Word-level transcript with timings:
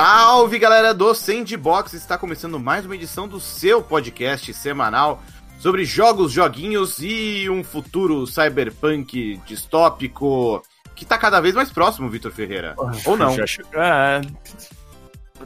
Salve 0.00 0.60
galera 0.60 0.94
do 0.94 1.12
Sandbox! 1.12 1.92
Está 1.92 2.16
começando 2.16 2.56
mais 2.60 2.86
uma 2.86 2.94
edição 2.94 3.26
do 3.26 3.40
seu 3.40 3.82
podcast 3.82 4.54
semanal 4.54 5.20
sobre 5.58 5.84
jogos, 5.84 6.30
joguinhos 6.30 7.00
e 7.00 7.50
um 7.50 7.64
futuro 7.64 8.24
cyberpunk 8.24 9.40
distópico 9.44 10.62
que 10.94 11.04
tá 11.04 11.18
cada 11.18 11.40
vez 11.40 11.52
mais 11.56 11.72
próximo, 11.72 12.08
Vitor 12.08 12.30
Ferreira. 12.30 12.76
Ou 13.04 13.16
não? 13.16 13.34
É. 13.74 14.20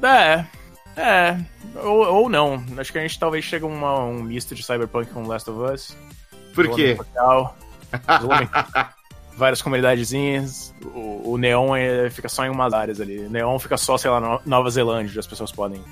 É. 0.02 0.46
É. 0.98 1.38
Ou, 1.76 2.16
ou 2.16 2.28
não. 2.28 2.62
Acho 2.76 2.92
que 2.92 2.98
a 2.98 3.02
gente 3.02 3.18
talvez 3.18 3.46
chegue 3.46 3.64
a 3.64 3.68
um 3.68 4.22
misto 4.22 4.54
de 4.54 4.62
cyberpunk 4.62 5.10
com 5.12 5.26
Last 5.26 5.48
of 5.48 5.72
Us. 5.72 5.96
Por 6.54 6.74
quê? 6.74 6.98
várias 9.42 9.60
comunidadezinhas. 9.60 10.72
O, 10.94 11.32
o 11.32 11.36
Neon 11.36 11.74
é, 11.74 12.08
fica 12.10 12.28
só 12.28 12.44
em 12.44 12.48
umas 12.48 12.72
áreas 12.72 13.00
ali. 13.00 13.18
O 13.18 13.28
Neon 13.28 13.58
fica 13.58 13.76
só, 13.76 13.98
sei 13.98 14.08
lá, 14.08 14.20
na 14.20 14.40
Nova 14.46 14.70
Zelândia, 14.70 15.10
onde 15.10 15.18
as 15.18 15.26
pessoas 15.26 15.50
podem. 15.50 15.82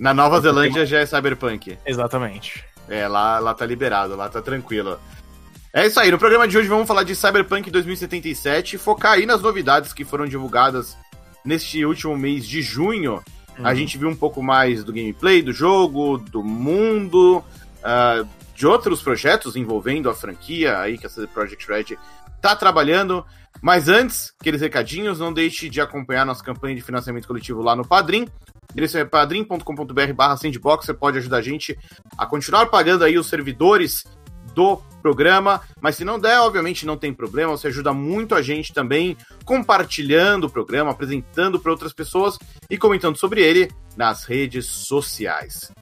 Na 0.00 0.12
Nova 0.12 0.40
Zelândia 0.40 0.84
já 0.84 0.98
é 0.98 1.06
Cyberpunk. 1.06 1.78
Exatamente. 1.86 2.64
É, 2.88 3.06
lá, 3.06 3.38
lá 3.38 3.54
tá 3.54 3.64
liberado, 3.64 4.16
lá 4.16 4.28
tá 4.28 4.42
tranquilo. 4.42 4.98
É 5.72 5.86
isso 5.86 6.00
aí, 6.00 6.10
no 6.10 6.18
programa 6.18 6.48
de 6.48 6.58
hoje 6.58 6.66
vamos 6.66 6.88
falar 6.88 7.04
de 7.04 7.14
Cyberpunk 7.14 7.70
2077 7.70 8.74
e 8.74 8.78
focar 8.78 9.12
aí 9.12 9.24
nas 9.24 9.40
novidades 9.40 9.92
que 9.92 10.04
foram 10.04 10.26
divulgadas 10.26 10.96
neste 11.44 11.84
último 11.84 12.16
mês 12.16 12.44
de 12.44 12.60
junho. 12.60 13.22
Uhum. 13.56 13.66
A 13.66 13.72
gente 13.72 13.96
viu 13.96 14.08
um 14.08 14.16
pouco 14.16 14.42
mais 14.42 14.82
do 14.82 14.92
gameplay, 14.92 15.42
do 15.42 15.52
jogo, 15.52 16.18
do 16.18 16.42
mundo, 16.42 17.38
uh, 17.38 18.26
de 18.52 18.66
outros 18.66 19.00
projetos 19.00 19.54
envolvendo 19.54 20.10
a 20.10 20.14
franquia 20.14 20.80
aí 20.80 20.98
que 20.98 21.06
a 21.06 21.08
CD 21.08 21.28
Projekt 21.28 21.68
Red 21.68 21.96
tá 22.40 22.56
trabalhando. 22.56 23.24
Mas 23.60 23.88
antes, 23.88 24.32
aqueles 24.40 24.60
recadinhos, 24.60 25.18
não 25.18 25.32
deixe 25.32 25.68
de 25.68 25.80
acompanhar 25.80 26.24
nossa 26.24 26.44
campanha 26.44 26.76
de 26.76 26.82
financiamento 26.82 27.26
coletivo 27.26 27.60
lá 27.60 27.74
no 27.74 27.86
Padrim. 27.86 28.26
Endereço 28.72 28.98
é 28.98 29.04
padrim.com.br 29.04 30.12
barra 30.14 30.36
sandbox, 30.36 30.84
você 30.84 30.94
pode 30.94 31.18
ajudar 31.18 31.38
a 31.38 31.42
gente 31.42 31.76
a 32.16 32.26
continuar 32.26 32.66
pagando 32.66 33.02
aí 33.02 33.18
os 33.18 33.26
servidores 33.26 34.04
do 34.54 34.76
programa, 35.00 35.62
mas 35.80 35.96
se 35.96 36.04
não 36.04 36.18
der, 36.18 36.40
obviamente 36.40 36.84
não 36.84 36.96
tem 36.96 37.14
problema, 37.14 37.52
você 37.52 37.68
ajuda 37.68 37.92
muito 37.92 38.34
a 38.34 38.42
gente 38.42 38.72
também 38.72 39.16
compartilhando 39.44 40.44
o 40.44 40.50
programa, 40.50 40.90
apresentando 40.90 41.58
para 41.58 41.72
outras 41.72 41.92
pessoas 41.92 42.38
e 42.68 42.76
comentando 42.76 43.16
sobre 43.16 43.40
ele 43.40 43.70
nas 43.96 44.24
redes 44.24 44.66
sociais. 44.66 45.72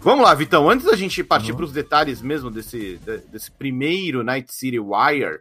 Vamos 0.00 0.24
lá, 0.24 0.34
Vitão, 0.34 0.68
antes 0.68 0.86
da 0.86 0.96
gente 0.96 1.22
partir 1.24 1.52
uhum. 1.52 1.58
para 1.58 1.66
os 1.66 1.72
detalhes 1.72 2.20
mesmo 2.20 2.50
desse, 2.50 3.00
desse 3.30 3.50
primeiro 3.50 4.22
Night 4.22 4.52
City 4.52 4.78
Wire, 4.78 5.40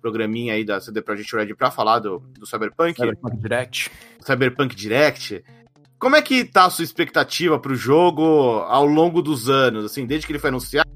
programinha 0.00 0.54
aí 0.54 0.64
da 0.64 0.80
CD 0.80 1.02
Projekt 1.02 1.34
Red 1.34 1.54
para 1.54 1.70
falar 1.70 1.98
do, 1.98 2.20
do 2.38 2.46
Cyberpunk. 2.46 2.96
Cyberpunk 2.96 3.36
Direct. 3.36 3.90
Cyberpunk 4.24 4.74
Direct. 4.74 5.44
Como 5.98 6.16
é 6.16 6.22
que 6.22 6.44
tá 6.44 6.64
a 6.64 6.70
sua 6.70 6.82
expectativa 6.82 7.58
para 7.58 7.72
o 7.72 7.76
jogo 7.76 8.22
ao 8.66 8.86
longo 8.86 9.20
dos 9.20 9.50
anos, 9.50 9.84
assim, 9.84 10.06
desde 10.06 10.26
que 10.26 10.32
ele 10.32 10.38
foi 10.38 10.48
anunciado, 10.48 10.88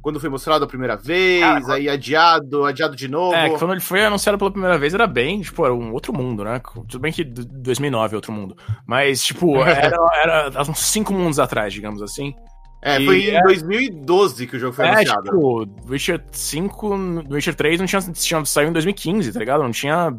quando 0.00 0.20
foi 0.20 0.28
mostrado 0.28 0.64
a 0.64 0.68
primeira 0.68 0.96
vez, 0.96 1.40
Cara, 1.40 1.74
aí 1.74 1.88
adiado, 1.88 2.64
adiado 2.64 2.94
de 2.94 3.08
novo. 3.08 3.34
É, 3.34 3.50
quando 3.58 3.72
ele 3.72 3.80
foi 3.80 4.04
anunciado 4.04 4.38
pela 4.38 4.52
primeira 4.52 4.78
vez 4.78 4.94
era 4.94 5.06
bem, 5.06 5.40
tipo, 5.40 5.64
era 5.64 5.74
um 5.74 5.92
outro 5.92 6.12
mundo, 6.12 6.44
né? 6.44 6.60
Tudo 6.88 7.00
bem 7.00 7.12
que 7.12 7.24
2009 7.24 8.14
é 8.14 8.16
outro 8.16 8.32
mundo, 8.32 8.56
mas, 8.86 9.24
tipo, 9.24 9.56
era, 9.66 9.96
era 10.14 10.62
uns 10.62 10.78
cinco 10.78 11.12
mundos 11.12 11.40
atrás, 11.40 11.72
digamos 11.72 12.00
assim. 12.02 12.34
É, 12.82 13.04
foi 13.04 13.30
em 13.30 13.34
é... 13.34 13.42
2012 13.42 14.46
que 14.46 14.56
o 14.56 14.58
jogo 14.58 14.72
foi 14.72 14.86
é, 14.86 14.90
anunciado. 14.90 15.24
Tipo, 15.24 15.68
Witcher 15.88 16.24
5, 16.30 17.24
Witcher 17.30 17.54
3 17.54 17.80
não 17.80 17.86
tinha, 17.86 18.00
tinha 18.12 18.44
saiu 18.44 18.68
em 18.68 18.72
2015, 18.72 19.32
tá 19.32 19.38
ligado? 19.38 19.62
Não 19.62 19.72
tinha 19.72 20.16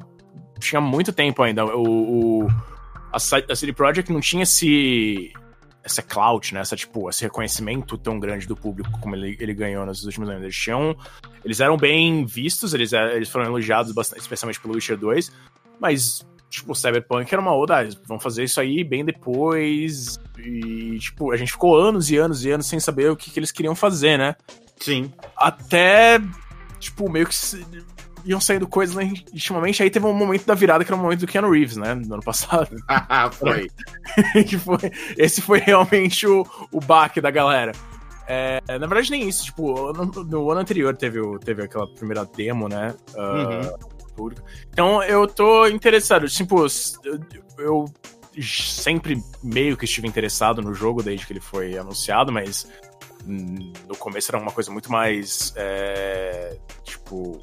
tinha 0.59 0.81
muito 0.81 1.13
tempo 1.13 1.43
ainda. 1.43 1.65
O, 1.65 2.43
o 2.43 2.47
a, 3.11 3.17
a 3.17 3.55
CD 3.55 3.73
Projekt 3.73 4.11
não 4.11 4.19
tinha 4.19 4.43
esse 4.43 5.31
essa 5.83 6.01
clout, 6.01 6.53
né? 6.53 6.59
Essa, 6.59 6.75
tipo, 6.75 7.09
esse 7.09 7.23
reconhecimento 7.23 7.97
tão 7.97 8.19
grande 8.19 8.45
do 8.45 8.55
público 8.55 8.91
como 8.99 9.15
ele, 9.15 9.37
ele 9.39 9.53
ganhou 9.53 9.85
nos 9.85 10.03
últimos 10.03 10.29
anos. 10.29 10.43
Eles 10.43 10.55
tinham. 10.55 10.95
Eles 11.43 11.59
eram 11.61 11.77
bem 11.77 12.25
vistos, 12.25 12.73
eles, 12.73 12.91
eles 12.91 13.29
foram 13.29 13.45
elogiados 13.45 13.93
bastante, 13.93 14.19
especialmente 14.19 14.59
pelo 14.59 14.73
Witcher 14.73 14.97
2, 14.97 15.31
mas 15.79 16.27
tipo, 16.49 16.73
Cyberpunk 16.73 17.31
era 17.31 17.41
uma 17.41 17.53
outra, 17.53 17.81
ah, 17.81 17.89
vão 18.05 18.19
fazer 18.19 18.43
isso 18.43 18.59
aí 18.59 18.83
bem 18.83 19.03
depois. 19.03 20.19
E, 20.37 20.97
tipo, 20.99 21.31
a 21.31 21.37
gente 21.37 21.51
ficou 21.51 21.77
anos 21.77 22.09
e 22.09 22.17
anos 22.17 22.45
e 22.45 22.51
anos 22.51 22.67
sem 22.67 22.79
saber 22.79 23.11
o 23.11 23.15
que, 23.15 23.31
que 23.31 23.39
eles 23.39 23.51
queriam 23.51 23.75
fazer, 23.75 24.17
né? 24.17 24.35
Sim. 24.79 25.11
Até, 25.35 26.21
tipo, 26.79 27.09
meio 27.09 27.27
que 27.27 27.35
iam 28.25 28.39
saindo 28.39 28.67
coisas 28.67 28.95
legitimamente. 28.95 29.81
Aí 29.81 29.89
teve 29.89 30.05
um 30.05 30.13
momento 30.13 30.45
da 30.45 30.53
virada 30.53 30.83
que 30.83 30.91
era 30.91 30.99
o 30.99 31.03
momento 31.03 31.21
do 31.21 31.27
Keanu 31.27 31.51
Reeves, 31.51 31.77
né? 31.77 31.95
No 31.95 32.15
ano 32.15 32.23
passado. 32.23 32.69
foi. 33.33 33.69
que 34.43 34.57
foi. 34.57 34.91
Esse 35.17 35.41
foi 35.41 35.59
realmente 35.59 36.25
o, 36.27 36.45
o 36.71 36.79
baque 36.79 37.19
da 37.19 37.31
galera. 37.31 37.71
É, 38.29 38.61
na 38.67 38.87
verdade, 38.87 39.09
nem 39.09 39.27
isso. 39.27 39.45
Tipo, 39.45 39.93
no, 39.93 40.05
no, 40.05 40.51
ano 40.51 40.59
anterior 40.59 40.95
teve, 40.95 41.21
teve 41.39 41.63
aquela 41.63 41.87
primeira 41.87 42.25
demo, 42.25 42.67
né? 42.67 42.93
Uh, 43.15 43.21
uhum 43.21 43.96
público. 44.17 44.41
Então 44.69 45.03
eu 45.03 45.27
tô 45.27 45.67
interessado. 45.67 46.27
Tipo, 46.27 46.65
eu, 47.05 47.19
eu 47.59 47.85
sempre 48.41 49.21
meio 49.43 49.77
que 49.77 49.85
estive 49.85 50.07
interessado 50.07 50.61
no 50.61 50.73
jogo 50.73 51.03
desde 51.03 51.25
que 51.25 51.33
ele 51.33 51.39
foi 51.39 51.77
anunciado, 51.77 52.31
mas 52.31 52.67
no 53.25 53.95
começo 53.97 54.31
era 54.31 54.41
uma 54.41 54.51
coisa 54.51 54.71
muito 54.71 54.91
mais. 54.91 55.53
É, 55.55 56.57
tipo. 56.83 57.39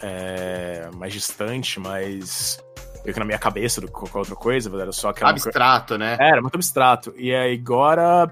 É, 0.00 0.90
mais 0.96 1.12
distante, 1.12 1.80
mais. 1.80 2.58
meio 3.02 3.14
que 3.14 3.18
na 3.18 3.26
minha 3.26 3.38
cabeça 3.38 3.80
do 3.80 3.86
que 3.86 3.92
qualquer 3.92 4.18
outra 4.18 4.36
coisa, 4.36 4.80
era 4.80 4.92
só 4.92 5.08
aquela. 5.08 5.30
Abstrato, 5.30 5.96
né? 5.96 6.16
É, 6.20 6.30
era 6.30 6.42
muito 6.42 6.56
abstrato. 6.56 7.14
E 7.16 7.34
aí 7.34 7.54
agora. 7.54 8.30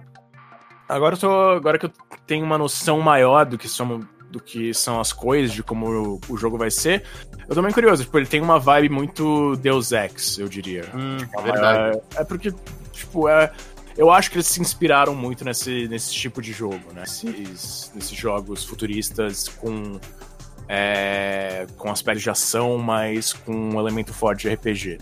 Agora 0.88 1.14
eu 1.14 1.18
tô. 1.18 1.50
Agora 1.50 1.78
que 1.78 1.86
eu 1.86 1.92
tenho 2.26 2.44
uma 2.44 2.58
noção 2.58 3.00
maior 3.00 3.46
do 3.46 3.56
que 3.56 3.68
somos 3.68 4.04
do 4.32 4.40
que 4.40 4.72
são 4.72 4.98
as 4.98 5.12
coisas, 5.12 5.52
de 5.52 5.62
como 5.62 5.86
o, 5.86 6.20
o 6.28 6.36
jogo 6.36 6.56
vai 6.56 6.70
ser. 6.70 7.04
Eu 7.48 7.54
tô 7.54 7.62
bem 7.62 7.70
curioso, 7.70 8.04
tipo, 8.04 8.18
ele 8.18 8.26
tem 8.26 8.40
uma 8.40 8.58
vibe 8.58 8.88
muito 8.88 9.54
Deus 9.56 9.92
Ex, 9.92 10.38
eu 10.38 10.48
diria. 10.48 10.84
Hum, 10.94 11.18
tipo, 11.18 11.38
é 11.38 11.42
verdade. 11.42 11.98
É, 12.16 12.22
é, 12.22 12.24
porque, 12.24 12.52
tipo, 12.90 13.28
é, 13.28 13.52
eu 13.96 14.10
acho 14.10 14.30
que 14.30 14.36
eles 14.36 14.46
se 14.46 14.60
inspiraram 14.60 15.14
muito 15.14 15.44
nesse, 15.44 15.86
nesse 15.86 16.12
tipo 16.14 16.40
de 16.40 16.52
jogo, 16.52 16.92
né? 16.94 17.02
Nesses, 17.02 17.92
nesses 17.94 18.16
jogos 18.16 18.64
futuristas 18.64 19.48
com, 19.48 20.00
é, 20.66 21.66
com 21.76 21.90
aspectos 21.90 22.22
de 22.22 22.30
ação, 22.30 22.78
mas 22.78 23.34
com 23.34 23.52
um 23.52 23.78
elemento 23.78 24.14
forte 24.14 24.48
de 24.48 24.54
RPG. 24.54 24.98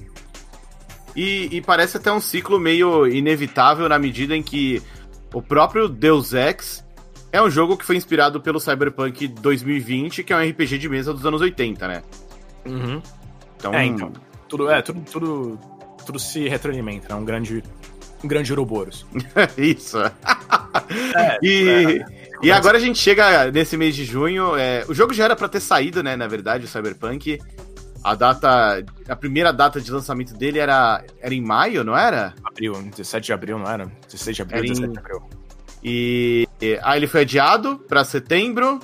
E, 1.14 1.48
e, 1.56 1.60
parece 1.60 1.96
até 1.96 2.12
um 2.12 2.20
ciclo 2.20 2.58
meio 2.58 3.06
inevitável 3.06 3.88
na 3.88 3.98
medida 3.98 4.36
em 4.36 4.42
que 4.42 4.80
o 5.34 5.42
próprio 5.42 5.88
Deus 5.88 6.32
Ex 6.32 6.84
é 7.32 7.40
um 7.40 7.50
jogo 7.50 7.76
que 7.76 7.84
foi 7.84 7.96
inspirado 7.96 8.40
pelo 8.40 8.58
Cyberpunk 8.58 9.28
2020, 9.28 10.24
que 10.24 10.32
é 10.32 10.36
um 10.36 10.48
RPG 10.48 10.78
de 10.78 10.88
mesa 10.88 11.12
dos 11.12 11.24
anos 11.24 11.40
80, 11.40 11.86
né? 11.86 12.02
Uhum. 12.66 13.00
Então, 13.56 13.74
é, 13.74 13.84
então. 13.84 14.12
Tudo, 14.48 14.70
é, 14.70 14.82
tudo, 14.82 15.00
tudo, 15.02 15.58
tudo 16.04 16.18
se 16.18 16.48
retroalimenta, 16.48 17.08
né? 17.08 17.14
Um 17.14 17.24
grande, 17.24 17.62
um 18.24 18.28
grande 18.28 18.52
Ouroboros. 18.52 19.06
Isso. 19.56 19.98
é, 19.98 21.38
e, 21.42 21.68
é, 21.68 22.04
e 22.42 22.50
agora 22.50 22.78
a 22.78 22.80
gente 22.80 22.98
chega 22.98 23.50
nesse 23.52 23.76
mês 23.76 23.94
de 23.94 24.04
junho. 24.04 24.56
É, 24.56 24.84
o 24.88 24.94
jogo 24.94 25.14
já 25.14 25.24
era 25.24 25.36
para 25.36 25.48
ter 25.48 25.60
saído, 25.60 26.02
né? 26.02 26.16
Na 26.16 26.26
verdade, 26.26 26.64
o 26.64 26.68
Cyberpunk. 26.68 27.38
A 28.02 28.14
data. 28.14 28.82
A 29.08 29.14
primeira 29.14 29.52
data 29.52 29.78
de 29.78 29.92
lançamento 29.92 30.34
dele 30.34 30.58
era, 30.58 31.04
era 31.20 31.34
em 31.34 31.40
maio, 31.40 31.84
não 31.84 31.96
era? 31.96 32.34
Abril, 32.42 32.72
17 32.96 33.26
de 33.26 33.32
abril, 33.34 33.58
não 33.58 33.70
era? 33.70 33.92
16 34.06 34.36
de 34.36 34.42
abril, 34.42 34.58
era 34.58 34.68
17 34.68 34.92
de 34.92 34.98
abril. 34.98 35.22
E 35.82 36.46
aí 36.82 36.98
ele 36.98 37.06
foi 37.06 37.22
adiado 37.22 37.78
para 37.88 38.04
setembro. 38.04 38.80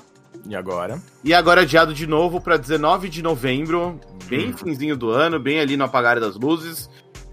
E 0.48 0.54
agora? 0.54 1.00
E 1.24 1.34
agora 1.34 1.62
adiado 1.62 1.92
de 1.92 2.06
novo 2.06 2.40
para 2.40 2.56
19 2.56 3.08
de 3.08 3.22
novembro, 3.22 4.00
bem 4.26 4.50
hum. 4.50 4.56
finzinho 4.56 4.96
do 4.96 5.10
ano, 5.10 5.38
bem 5.40 5.60
ali 5.60 5.76
no 5.76 5.84
apagar 5.84 6.20
das 6.20 6.36
luzes. 6.36 6.88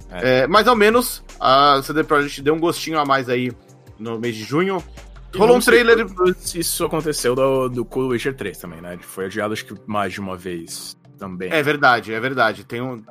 É. 0.09 0.41
É, 0.41 0.47
mas 0.47 0.67
ao 0.67 0.75
menos 0.75 1.23
a 1.39 1.81
CD 1.83 2.03
Projekt 2.03 2.41
deu 2.41 2.53
um 2.53 2.59
gostinho 2.59 2.99
a 2.99 3.05
mais 3.05 3.29
aí 3.29 3.51
no 3.97 4.19
mês 4.19 4.35
de 4.35 4.43
junho. 4.43 4.83
Rolou 5.35 5.57
um 5.57 5.59
trailer. 5.59 6.05
Isso 6.53 6.85
aconteceu 6.85 7.33
do, 7.33 7.69
do 7.69 7.85
Cool 7.85 8.09
Witcher 8.09 8.35
3 8.35 8.57
também, 8.57 8.81
né? 8.81 8.97
Foi 9.01 9.25
adiado 9.25 9.53
acho 9.53 9.65
que 9.65 9.75
mais 9.87 10.13
de 10.13 10.19
uma 10.19 10.37
vez 10.37 10.95
também. 11.17 11.51
É 11.51 11.63
verdade, 11.63 12.13
é 12.13 12.19
verdade. 12.19 12.63
Tem 12.63 12.81
um, 12.81 13.03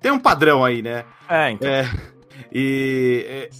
tem 0.00 0.12
um 0.12 0.18
padrão 0.18 0.64
aí, 0.64 0.82
né? 0.82 1.04
É, 1.28 1.50
então. 1.50 1.68
É, 1.68 1.90
e 2.52 3.24
é, 3.26 3.50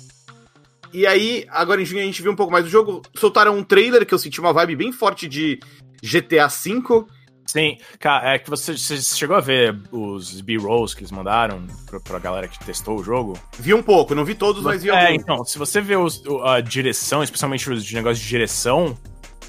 e 0.92 1.06
aí, 1.06 1.46
agora 1.48 1.80
em 1.80 1.84
junho 1.84 2.02
a 2.02 2.04
gente 2.04 2.22
viu 2.22 2.32
um 2.32 2.36
pouco 2.36 2.52
mais 2.52 2.64
do 2.64 2.70
jogo. 2.70 3.02
Soltaram 3.14 3.56
um 3.56 3.64
trailer 3.64 4.04
que 4.06 4.12
eu 4.14 4.18
senti 4.18 4.40
uma 4.40 4.52
vibe 4.52 4.76
bem 4.76 4.92
forte 4.92 5.28
de 5.28 5.58
GTA 6.02 6.48
V. 6.48 7.04
Sim, 7.46 7.76
cara, 7.98 8.34
é 8.34 8.38
que 8.38 8.48
você, 8.48 8.76
você 8.76 8.96
chegou 9.02 9.36
a 9.36 9.40
ver 9.40 9.76
os 9.90 10.40
B-rolls 10.40 10.94
que 10.94 11.02
eles 11.02 11.10
mandaram 11.10 11.66
pra, 11.86 12.00
pra 12.00 12.18
galera 12.18 12.48
que 12.48 12.58
testou 12.64 12.98
o 13.00 13.04
jogo? 13.04 13.38
Vi 13.58 13.74
um 13.74 13.82
pouco, 13.82 14.14
não 14.14 14.24
vi 14.24 14.34
todos, 14.34 14.62
mas 14.62 14.82
vi 14.82 14.90
É, 14.90 15.06
alguns. 15.08 15.22
então, 15.22 15.44
se 15.44 15.58
você 15.58 15.80
vê 15.80 15.96
os, 15.96 16.22
a 16.44 16.60
direção, 16.60 17.22
especialmente 17.22 17.68
os 17.68 17.92
negócios 17.92 18.20
de 18.20 18.28
direção, 18.28 18.96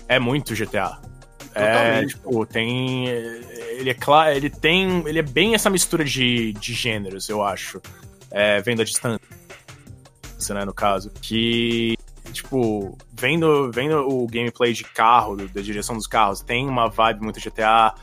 é 0.08 0.20
muito 0.20 0.56
GTA. 0.56 1.00
É, 1.56 2.04
tipo, 2.06 2.46
tem. 2.48 3.08
Ele 3.08 3.92
é 3.92 3.94
claro. 3.94 4.36
Ele 4.36 4.50
tem. 4.50 5.08
Ele 5.08 5.20
é 5.20 5.24
bem 5.24 5.54
essa 5.54 5.70
mistura 5.70 6.04
de, 6.04 6.52
de 6.54 6.74
gêneros, 6.74 7.30
eu 7.30 7.44
acho. 7.44 7.80
É, 8.32 8.60
vendo 8.62 8.82
a 8.82 8.86
distância, 8.86 9.22
né, 10.52 10.66
no 10.66 10.74
caso. 10.74 11.12
Que. 11.22 11.96
Tipo, 12.32 12.98
vendo, 13.12 13.70
vendo 13.72 13.98
o 14.08 14.26
gameplay 14.26 14.74
de 14.74 14.84
carro, 14.84 15.36
da 15.36 15.62
direção 15.62 15.96
dos 15.96 16.08
carros, 16.08 16.42
tem 16.42 16.68
uma 16.68 16.90
vibe 16.90 17.22
muito 17.22 17.40
GTA. 17.40 17.94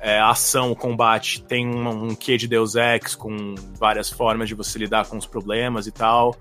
É, 0.00 0.20
ação, 0.20 0.74
combate, 0.74 1.42
tem 1.42 1.66
um, 1.66 2.10
um 2.10 2.14
quê 2.14 2.36
de 2.36 2.46
Deus 2.46 2.74
Ex 2.76 3.16
com 3.16 3.54
várias 3.78 4.08
formas 4.10 4.48
de 4.48 4.54
você 4.54 4.78
lidar 4.78 5.06
com 5.06 5.16
os 5.16 5.26
problemas 5.26 5.86
e 5.86 5.90
tal. 5.90 6.36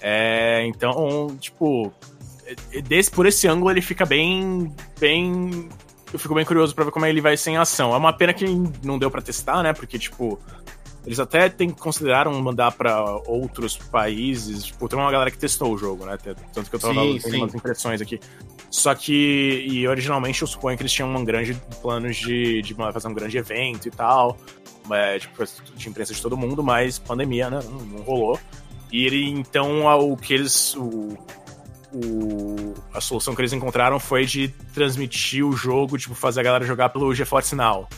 É, 0.00 0.64
então, 0.66 1.36
tipo, 1.40 1.92
desse, 2.84 3.10
por 3.10 3.26
esse 3.26 3.46
ângulo 3.46 3.70
ele 3.70 3.82
fica 3.82 4.04
bem. 4.06 4.72
bem. 4.98 5.68
Eu 6.12 6.18
fico 6.18 6.34
bem 6.34 6.44
curioso 6.44 6.74
pra 6.74 6.84
ver 6.84 6.90
como 6.90 7.06
ele 7.06 7.20
vai 7.20 7.36
ser 7.36 7.50
em 7.50 7.56
ação. 7.56 7.94
É 7.94 7.96
uma 7.96 8.12
pena 8.12 8.32
que 8.32 8.44
não 8.82 8.98
deu 8.98 9.10
para 9.10 9.22
testar, 9.22 9.62
né? 9.62 9.72
Porque, 9.72 9.98
tipo, 9.98 10.40
eles 11.04 11.18
até 11.18 11.48
tem, 11.48 11.70
consideraram 11.70 12.32
mandar 12.40 12.72
para 12.72 13.04
outros 13.26 13.76
países. 13.76 14.64
Tipo, 14.64 14.88
tem 14.88 14.98
uma 14.98 15.10
galera 15.10 15.30
que 15.30 15.38
testou 15.38 15.72
o 15.72 15.78
jogo, 15.78 16.04
né? 16.04 16.18
Tanto 16.52 16.68
que 16.68 16.76
eu 16.76 16.80
tava 16.80 16.94
sim, 16.94 17.18
tendo 17.18 17.36
umas 17.36 17.54
impressões 17.54 18.00
aqui. 18.00 18.20
Só 18.70 18.94
que, 18.94 19.66
e 19.68 19.88
originalmente 19.88 20.42
eu 20.42 20.48
suponho 20.48 20.76
que 20.76 20.82
eles 20.82 20.92
tinham 20.92 21.12
um 21.14 21.24
grande 21.24 21.54
planos 21.80 22.16
de, 22.16 22.62
de 22.62 22.74
fazer 22.74 23.08
um 23.08 23.14
grande 23.14 23.38
evento 23.38 23.88
e 23.88 23.90
tal. 23.90 24.36
É, 24.90 25.18
tipo, 25.18 25.44
de 25.76 25.88
imprensa 25.88 26.12
de 26.12 26.20
todo 26.20 26.36
mundo, 26.36 26.62
mas 26.62 26.98
pandemia, 26.98 27.48
né? 27.48 27.60
Não, 27.64 27.78
não 27.78 28.02
rolou. 28.02 28.38
E 28.92 29.06
ele, 29.06 29.28
então, 29.30 29.86
o 29.86 30.16
que 30.16 30.34
eles. 30.34 30.74
O, 30.76 31.16
o, 31.92 32.74
a 32.92 33.00
solução 33.00 33.34
que 33.34 33.40
eles 33.40 33.52
encontraram 33.52 33.98
foi 33.98 34.24
de 34.26 34.48
transmitir 34.74 35.44
o 35.44 35.52
jogo, 35.52 35.96
tipo, 35.96 36.14
fazer 36.14 36.40
a 36.40 36.42
galera 36.42 36.64
jogar 36.64 36.90
pelo 36.90 37.14
GeForce 37.14 37.54
Now. 37.54 37.88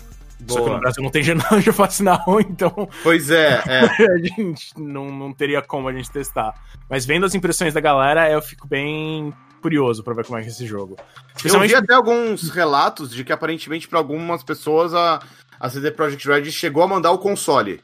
Boa. 0.42 0.58
Só 0.58 0.64
que 0.64 0.70
no 0.70 0.80
Brasil 0.80 1.02
não 1.02 1.10
tem 1.10 1.22
GeForce 1.22 2.02
Now, 2.02 2.40
então. 2.40 2.88
Pois 3.02 3.30
é, 3.30 3.62
é. 3.66 3.84
a 4.12 4.18
gente 4.18 4.72
não, 4.76 5.10
não 5.10 5.32
teria 5.32 5.62
como 5.62 5.88
a 5.88 5.92
gente 5.92 6.10
testar. 6.10 6.54
Mas 6.88 7.06
vendo 7.06 7.26
as 7.26 7.34
impressões 7.34 7.74
da 7.74 7.80
galera, 7.80 8.30
eu 8.30 8.42
fico 8.42 8.66
bem 8.66 9.32
curioso 9.60 10.02
para 10.02 10.14
ver 10.14 10.24
como 10.26 10.38
é 10.38 10.42
que 10.42 10.48
é 10.48 10.50
esse 10.50 10.66
jogo. 10.66 10.96
Eu 11.44 11.60
vi 11.60 11.74
até 11.74 11.94
alguns 11.94 12.50
relatos 12.50 13.10
de 13.10 13.22
que 13.22 13.32
aparentemente 13.32 13.86
para 13.86 13.98
algumas 13.98 14.42
pessoas 14.42 14.92
a, 14.92 15.20
a 15.60 15.70
CD 15.70 15.92
Projekt 15.92 16.26
Red 16.26 16.50
chegou 16.50 16.82
a 16.82 16.88
mandar 16.88 17.12
o 17.12 17.18
console. 17.18 17.80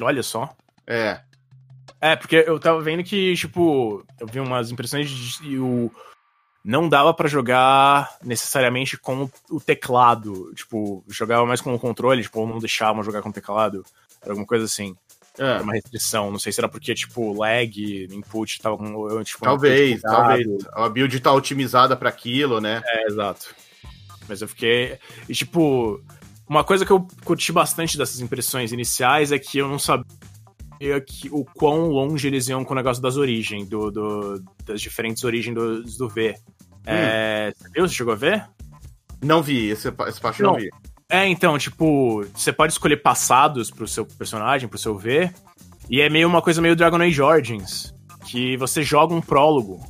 Olha 0.00 0.22
só. 0.22 0.54
É. 0.86 1.20
É, 2.00 2.16
porque 2.16 2.44
eu 2.46 2.58
tava 2.58 2.82
vendo 2.82 3.02
que, 3.02 3.34
tipo, 3.34 4.04
eu 4.20 4.26
vi 4.26 4.40
umas 4.40 4.70
impressões 4.70 5.08
de 5.08 5.58
o 5.58 5.90
não 6.64 6.88
dava 6.88 7.12
para 7.12 7.28
jogar 7.28 8.16
necessariamente 8.22 8.96
com 8.96 9.28
o 9.50 9.60
teclado, 9.60 10.50
tipo, 10.54 11.04
jogava 11.08 11.44
mais 11.44 11.60
com 11.60 11.74
o 11.74 11.78
controle, 11.78 12.22
tipo, 12.22 12.46
não 12.46 12.58
deixavam 12.58 13.02
jogar 13.02 13.20
com 13.20 13.28
o 13.28 13.32
teclado, 13.32 13.84
era 14.22 14.32
alguma 14.32 14.46
coisa 14.46 14.64
assim. 14.64 14.96
É. 15.38 15.42
Era 15.42 15.62
uma 15.62 15.74
restrição, 15.74 16.30
não 16.30 16.38
sei 16.38 16.52
se 16.52 16.60
era 16.60 16.68
porque, 16.68 16.94
tipo, 16.94 17.38
lag, 17.38 18.08
input 18.10 18.62
tava 18.62 18.78
com. 18.78 19.22
Tipo, 19.24 19.44
talvez, 19.44 20.00
talvez. 20.00 20.46
A 20.72 20.88
build 20.88 21.20
tá 21.20 21.32
otimizada 21.32 21.96
para 21.96 22.08
aquilo, 22.08 22.60
né? 22.60 22.82
É, 22.86 23.06
exato. 23.08 23.54
Mas 24.28 24.40
eu 24.40 24.48
fiquei. 24.48 24.98
E, 25.28 25.34
tipo, 25.34 26.00
uma 26.48 26.62
coisa 26.62 26.86
que 26.86 26.92
eu 26.92 27.06
curti 27.24 27.50
bastante 27.52 27.98
dessas 27.98 28.20
impressões 28.20 28.72
iniciais 28.72 29.32
é 29.32 29.38
que 29.38 29.58
eu 29.58 29.68
não 29.68 29.78
sabia 29.78 30.06
que, 31.00 31.28
o 31.30 31.44
quão 31.44 31.88
longe 31.88 32.26
eles 32.26 32.48
iam 32.48 32.64
com 32.64 32.72
o 32.72 32.76
negócio 32.76 33.02
das 33.02 33.16
origens, 33.16 33.68
do, 33.68 33.90
do 33.90 34.42
das 34.64 34.80
diferentes 34.80 35.24
origens 35.24 35.54
do, 35.54 35.82
do 35.82 36.08
V. 36.08 36.34
Hum. 36.60 36.82
É, 36.86 37.52
você 37.56 37.68
viu? 37.70 37.88
Você 37.88 37.94
chegou 37.94 38.12
a 38.12 38.16
ver? 38.16 38.48
Não 39.22 39.42
vi, 39.42 39.70
esse, 39.70 39.88
esse 39.88 40.20
parte 40.20 40.42
não, 40.42 40.52
não 40.52 40.58
vi. 40.58 40.68
É, 41.08 41.26
então, 41.26 41.56
tipo, 41.58 42.24
você 42.34 42.52
pode 42.52 42.72
escolher 42.72 42.98
passados 42.98 43.70
pro 43.70 43.86
seu 43.86 44.04
personagem, 44.04 44.68
pro 44.68 44.78
seu 44.78 44.96
V, 44.96 45.30
e 45.88 46.00
é 46.00 46.08
meio 46.08 46.28
uma 46.28 46.42
coisa 46.42 46.60
meio 46.60 46.74
Dragon 46.74 47.00
Age 47.00 47.22
Origins, 47.22 47.94
que 48.26 48.56
você 48.56 48.82
joga 48.82 49.14
um 49.14 49.20
prólogo, 49.20 49.80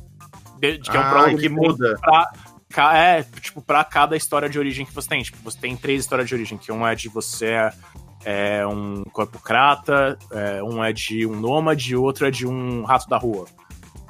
que 0.59 0.67
é 0.67 0.99
um 0.99 1.03
ah, 1.03 1.09
prólogo 1.09 1.37
que 1.37 1.49
muda. 1.49 1.97
Pra, 2.69 2.97
é, 2.97 3.23
tipo, 3.39 3.61
pra 3.61 3.83
cada 3.83 4.17
história 4.17 4.49
de 4.49 4.59
origem 4.59 4.85
que 4.85 4.93
você 4.93 5.07
tem. 5.07 5.23
Tipo, 5.23 5.37
você 5.41 5.57
tem 5.57 5.77
três 5.77 6.01
histórias 6.01 6.27
de 6.27 6.35
origem, 6.35 6.57
que 6.57 6.71
uma 6.71 6.91
é 6.91 6.95
de 6.95 7.07
você 7.07 7.71
é 8.25 8.65
um 8.65 9.03
corpocrata, 9.03 10.17
é, 10.31 10.63
um 10.63 10.83
é 10.83 10.91
de 10.91 11.27
um 11.27 11.35
nômade, 11.39 11.95
outro 11.95 12.25
é 12.25 12.31
de 12.31 12.47
um 12.47 12.83
rato 12.83 13.07
da 13.07 13.17
rua. 13.17 13.45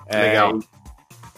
É, 0.07 0.21
Legal. 0.21 0.59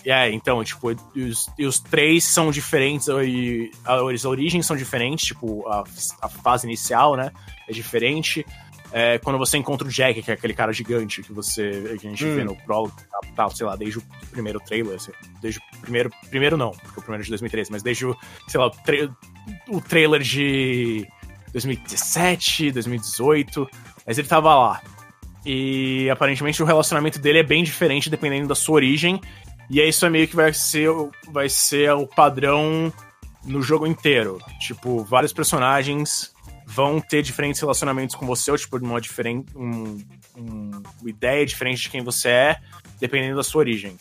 É, 0.06 0.32
então, 0.32 0.64
tipo, 0.64 0.90
os, 0.90 1.50
os 1.60 1.80
três 1.80 2.24
são 2.24 2.52
diferentes, 2.52 3.08
e 3.08 3.72
as 3.84 4.24
origens 4.24 4.66
são 4.66 4.78
diferentes, 4.78 5.26
tipo, 5.26 5.68
a, 5.68 5.84
a 6.22 6.30
fase 6.30 6.66
inicial, 6.66 7.18
né, 7.18 7.32
é 7.68 7.74
diferente. 7.74 8.46
É, 8.92 9.18
quando 9.18 9.38
você 9.38 9.58
encontra 9.58 9.86
o 9.86 9.92
Jack, 9.92 10.22
que 10.22 10.32
é 10.32 10.34
aquele 10.34 10.54
cara 10.54 10.72
gigante 10.72 11.22
que 11.22 11.34
você 11.34 11.98
que 12.00 12.08
a 12.08 12.10
gente 12.10 12.24
hum. 12.24 12.36
vê 12.36 12.44
no 12.46 12.56
prólogo, 12.56 12.94
tá, 13.36 13.50
sei 13.50 13.66
lá, 13.66 13.76
desde 13.76 14.00
o 14.00 14.04
primeiro 14.32 14.62
trailer, 14.62 14.96
assim, 14.96 15.12
desde 15.42 15.60
o 15.60 15.82
primeiro, 15.82 16.10
primeiro 16.30 16.56
não, 16.56 16.72
porque 16.72 17.00
o 17.00 17.04
primeiro 17.04 17.24
é 17.24 17.26
de 17.26 17.30
2013, 17.32 17.70
mas 17.70 17.84
desde 17.84 18.06
o, 18.06 18.16
sei 18.48 18.60
lá, 18.60 18.68
o, 18.68 18.70
tra 18.70 18.96
o 19.68 19.82
trailer 19.82 20.22
de 20.22 21.06
2017, 21.58 22.72
2018, 22.72 23.68
mas 24.06 24.18
ele 24.18 24.28
tava 24.28 24.56
lá. 24.56 24.82
E 25.46 26.10
aparentemente 26.10 26.62
o 26.62 26.66
relacionamento 26.66 27.20
dele 27.20 27.40
é 27.40 27.44
bem 27.44 27.64
diferente 27.64 28.10
dependendo 28.10 28.48
da 28.48 28.56
sua 28.56 28.76
origem. 28.76 29.20
E 29.70 29.82
isso 29.82 30.06
é 30.06 30.10
meio 30.10 30.28
que 30.28 30.36
vai 30.36 30.54
ser, 30.54 30.90
vai 31.32 31.50
ser 31.50 31.92
o 31.92 32.08
padrão 32.08 32.94
no 33.44 33.62
jogo 33.62 33.88
inteiro. 33.88 34.40
Tipo, 34.60 35.04
vários 35.04 35.34
personagens 35.34 36.32
vão 36.66 37.00
ter 37.00 37.22
diferentes 37.22 37.60
relacionamentos 37.60 38.16
com 38.16 38.26
você, 38.26 38.52
ou 38.52 38.58
tipo, 38.58 38.78
uma, 38.78 39.02
diferente, 39.02 39.48
um, 39.56 39.98
um, 40.38 40.72
uma 41.02 41.10
ideia 41.10 41.46
diferente 41.46 41.84
de 41.84 41.90
quem 41.90 42.04
você 42.04 42.30
é, 42.30 42.58
dependendo 43.00 43.38
da 43.38 43.44
sua 43.44 43.60
origem. 43.60 43.98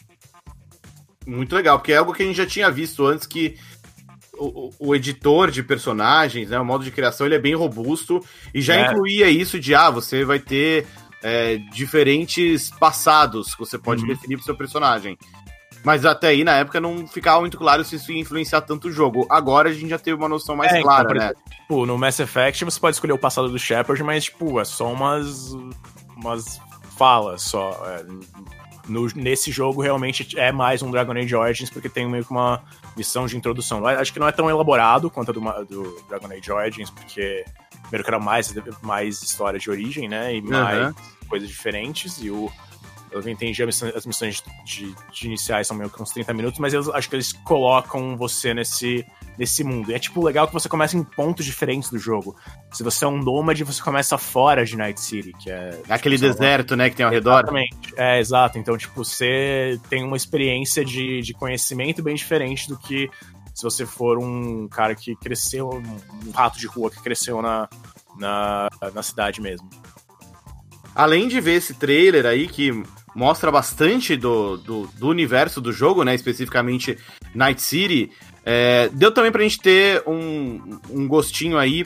Muito 1.26 1.54
legal, 1.54 1.78
porque 1.78 1.92
é 1.92 1.96
algo 1.96 2.12
que 2.12 2.22
a 2.22 2.26
gente 2.26 2.36
já 2.36 2.46
tinha 2.46 2.70
visto 2.70 3.04
antes 3.06 3.26
que 3.26 3.56
o, 4.38 4.70
o, 4.78 4.94
editor 4.94 5.50
de 5.50 5.62
personagens, 5.62 6.50
né, 6.50 6.58
o 6.58 6.64
modo 6.64 6.84
de 6.84 6.90
criação, 6.90 7.26
ele 7.26 7.34
é 7.34 7.38
bem 7.38 7.54
robusto 7.54 8.24
e 8.54 8.60
já 8.60 8.74
é. 8.74 8.86
incluía 8.86 9.28
isso 9.28 9.58
de, 9.58 9.74
ah, 9.74 9.90
você 9.90 10.24
vai 10.24 10.38
ter 10.38 10.86
é, 11.22 11.56
diferentes 11.72 12.70
passados 12.70 13.54
que 13.54 13.60
você 13.60 13.78
pode 13.78 14.02
uhum. 14.02 14.08
definir 14.08 14.36
pro 14.36 14.44
seu 14.44 14.56
personagem. 14.56 15.18
Mas 15.84 16.04
até 16.04 16.28
aí, 16.28 16.42
na 16.42 16.56
época, 16.56 16.80
não 16.80 17.06
ficava 17.06 17.40
muito 17.40 17.56
claro 17.56 17.84
se 17.84 17.94
isso 17.94 18.10
ia 18.10 18.20
influenciar 18.20 18.60
tanto 18.62 18.88
o 18.88 18.92
jogo. 18.92 19.24
Agora 19.30 19.68
a 19.68 19.72
gente 19.72 19.88
já 19.88 19.98
teve 19.98 20.16
uma 20.16 20.28
noção 20.28 20.56
mais 20.56 20.72
é, 20.72 20.80
então, 20.80 20.88
clara, 20.88 21.08
então, 21.10 21.28
né? 21.28 21.32
Tipo, 21.60 21.86
no 21.86 21.96
Mass 21.96 22.18
Effect 22.18 22.64
você 22.64 22.80
pode 22.80 22.96
escolher 22.96 23.12
o 23.12 23.18
passado 23.18 23.48
do 23.48 23.58
Shepard, 23.58 24.02
mas, 24.02 24.24
tipo, 24.24 24.58
é 24.58 24.64
só 24.64 24.92
umas, 24.92 25.52
umas 26.16 26.60
falas 26.96 27.42
só. 27.42 27.70
É, 27.86 28.04
no, 28.88 29.06
nesse 29.14 29.50
jogo 29.50 29.82
realmente 29.82 30.38
é 30.38 30.52
mais 30.52 30.82
um 30.82 30.90
Dragon 30.90 31.12
Age 31.12 31.34
Origins, 31.34 31.70
porque 31.70 31.88
tem 31.88 32.08
meio 32.08 32.24
que 32.24 32.30
uma 32.30 32.62
missão 32.96 33.26
de 33.26 33.36
introdução. 33.36 33.84
Acho 33.86 34.12
que 34.12 34.18
não 34.18 34.28
é 34.28 34.32
tão 34.32 34.48
elaborado 34.48 35.10
quanto 35.10 35.30
a 35.30 35.34
do, 35.34 35.40
do 35.64 36.04
Dragon 36.08 36.28
Age 36.32 36.52
Origins, 36.52 36.90
porque 36.90 37.44
primeiro 37.82 38.04
que 38.04 38.10
era 38.10 38.18
mais, 38.18 38.54
mais 38.82 39.22
história 39.22 39.58
de 39.58 39.70
origem, 39.70 40.08
né? 40.08 40.34
E 40.34 40.42
mais 40.42 40.88
uhum. 40.88 40.94
coisas 41.28 41.48
diferentes. 41.48 42.18
E 42.18 42.30
o 42.30 42.50
eu 43.10 43.26
entendi 43.30 43.62
as 43.62 44.04
missões 44.04 44.42
de, 44.64 44.94
de, 45.12 45.26
iniciais 45.26 45.66
são 45.66 45.76
meio 45.76 45.88
que 45.88 46.02
uns 46.02 46.10
30 46.10 46.34
minutos, 46.34 46.58
mas 46.58 46.74
eu 46.74 46.94
acho 46.94 47.08
que 47.08 47.16
eles 47.16 47.32
colocam 47.32 48.16
você 48.16 48.52
nesse, 48.52 49.06
nesse 49.38 49.62
mundo. 49.62 49.90
E 49.90 49.94
é 49.94 49.98
tipo 49.98 50.24
legal 50.24 50.46
que 50.46 50.52
você 50.52 50.68
começa 50.68 50.96
em 50.96 51.02
pontos 51.02 51.44
diferentes 51.44 51.90
do 51.90 51.98
jogo. 51.98 52.36
Se 52.72 52.82
você 52.82 53.04
é 53.04 53.08
um 53.08 53.18
nômade, 53.18 53.64
você 53.64 53.82
começa 53.82 54.16
fora 54.18 54.64
de 54.64 54.76
Night 54.76 55.00
City, 55.00 55.32
que 55.32 55.50
é. 55.50 55.80
é 55.88 55.94
aquele 55.94 56.16
tipo, 56.16 56.28
deserto, 56.28 56.76
né, 56.76 56.90
que 56.90 56.96
tem 56.96 57.06
ao 57.06 57.12
redor. 57.12 57.40
Exatamente. 57.40 57.76
É, 57.96 58.18
exato. 58.18 58.58
Então, 58.58 58.76
tipo, 58.76 59.04
você 59.04 59.78
tem 59.88 60.04
uma 60.04 60.16
experiência 60.16 60.84
de, 60.84 61.20
de 61.20 61.34
conhecimento 61.34 62.02
bem 62.02 62.14
diferente 62.14 62.68
do 62.68 62.76
que 62.78 63.10
se 63.54 63.62
você 63.62 63.86
for 63.86 64.18
um 64.18 64.68
cara 64.68 64.94
que 64.94 65.16
cresceu, 65.16 65.70
um 65.70 66.30
rato 66.30 66.58
de 66.58 66.66
rua 66.66 66.90
que 66.90 67.02
cresceu 67.02 67.40
na, 67.40 67.68
na, 68.18 68.68
na 68.92 69.02
cidade 69.02 69.40
mesmo. 69.40 69.68
Além 70.94 71.26
de 71.28 71.40
ver 71.40 71.56
esse 71.56 71.74
trailer 71.74 72.26
aí 72.26 72.48
que 72.48 72.82
mostra 73.14 73.50
bastante 73.50 74.14
do, 74.14 74.58
do, 74.58 74.86
do 74.98 75.08
universo 75.08 75.58
do 75.58 75.72
jogo, 75.72 76.04
né? 76.04 76.14
Especificamente 76.14 76.98
Night 77.34 77.62
City. 77.62 78.10
É, 78.48 78.88
deu 78.92 79.10
também 79.10 79.32
pra 79.32 79.42
gente 79.42 79.58
ter 79.58 80.04
um, 80.06 80.78
um 80.88 81.08
gostinho 81.08 81.58
aí 81.58 81.84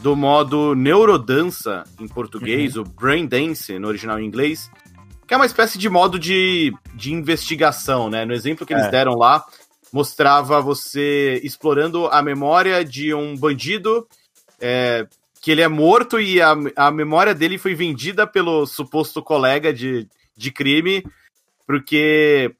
do 0.00 0.16
modo 0.16 0.74
neurodança 0.74 1.84
em 2.00 2.08
português, 2.08 2.74
uhum. 2.74 2.82
o 2.82 2.84
Brain 2.84 3.26
Dance 3.26 3.78
no 3.78 3.86
original 3.86 4.18
em 4.18 4.26
inglês, 4.26 4.68
que 5.24 5.32
é 5.32 5.36
uma 5.36 5.46
espécie 5.46 5.78
de 5.78 5.88
modo 5.88 6.18
de, 6.18 6.74
de 6.94 7.12
investigação, 7.12 8.10
né? 8.10 8.24
No 8.24 8.32
exemplo 8.32 8.66
que 8.66 8.74
eles 8.74 8.86
é. 8.86 8.90
deram 8.90 9.14
lá, 9.14 9.44
mostrava 9.92 10.60
você 10.60 11.40
explorando 11.44 12.08
a 12.08 12.20
memória 12.22 12.84
de 12.84 13.14
um 13.14 13.36
bandido 13.36 14.08
é, 14.60 15.06
que 15.40 15.52
ele 15.52 15.62
é 15.62 15.68
morto 15.68 16.18
e 16.18 16.42
a, 16.42 16.56
a 16.74 16.90
memória 16.90 17.34
dele 17.34 17.56
foi 17.56 17.76
vendida 17.76 18.26
pelo 18.26 18.66
suposto 18.66 19.22
colega 19.22 19.72
de, 19.72 20.08
de 20.36 20.50
crime, 20.50 21.04
porque 21.64 22.52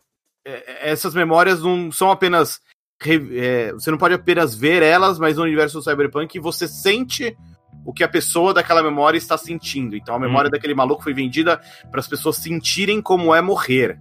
é, 0.45 0.91
essas 0.91 1.15
memórias 1.15 1.61
não 1.61 1.91
são 1.91 2.13
apenas 2.13 2.61
é, 3.09 3.73
você 3.73 3.91
não 3.91 3.99
pode 3.99 4.15
apenas 4.15 4.55
ver 4.55 4.83
elas, 4.83 5.19
mas 5.19 5.37
no 5.37 5.43
universo 5.43 5.79
do 5.79 5.83
Cyberpunk 5.83 6.39
você 6.39 6.69
sente 6.69 7.37
o 7.85 7.93
que 7.93 8.05
a 8.05 8.09
pessoa 8.09 8.53
daquela 8.53 8.83
memória 8.83 9.17
está 9.17 9.39
sentindo. 9.39 9.97
Então 9.97 10.15
a 10.15 10.19
memória 10.19 10.49
hum. 10.49 10.51
daquele 10.51 10.75
maluco 10.75 11.03
foi 11.03 11.15
vendida 11.15 11.61
para 11.91 12.01
as 12.01 12.09
pessoas 12.09 12.37
sentirem 12.37 13.01
como 13.01 13.35
é 13.35 13.41
morrer. 13.41 13.99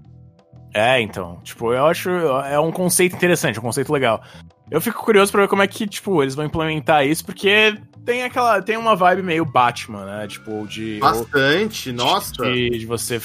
É, 0.73 1.01
então, 1.01 1.39
tipo, 1.43 1.73
eu 1.73 1.85
acho 1.87 2.09
é 2.09 2.59
um 2.59 2.71
conceito 2.71 3.15
interessante, 3.15 3.57
um 3.57 3.63
conceito 3.63 3.91
legal. 3.91 4.21
Eu 4.69 4.79
fico 4.79 5.03
curioso 5.03 5.31
para 5.31 5.41
ver 5.41 5.47
como 5.47 5.63
é 5.63 5.67
que, 5.67 5.87
tipo, 5.87 6.21
eles 6.21 6.35
vão 6.35 6.45
implementar 6.45 7.05
isso, 7.07 7.25
porque 7.25 7.75
tem 8.05 8.23
aquela 8.23 8.61
tem 8.61 8.77
uma 8.77 8.95
vibe 8.95 9.23
meio 9.23 9.43
Batman, 9.43 10.05
né? 10.05 10.27
Tipo, 10.27 10.67
de 10.67 10.99
bastante, 10.99 11.91
nossa, 11.91 12.43
de, 12.43 12.69
de 12.69 12.85
você 12.85 13.19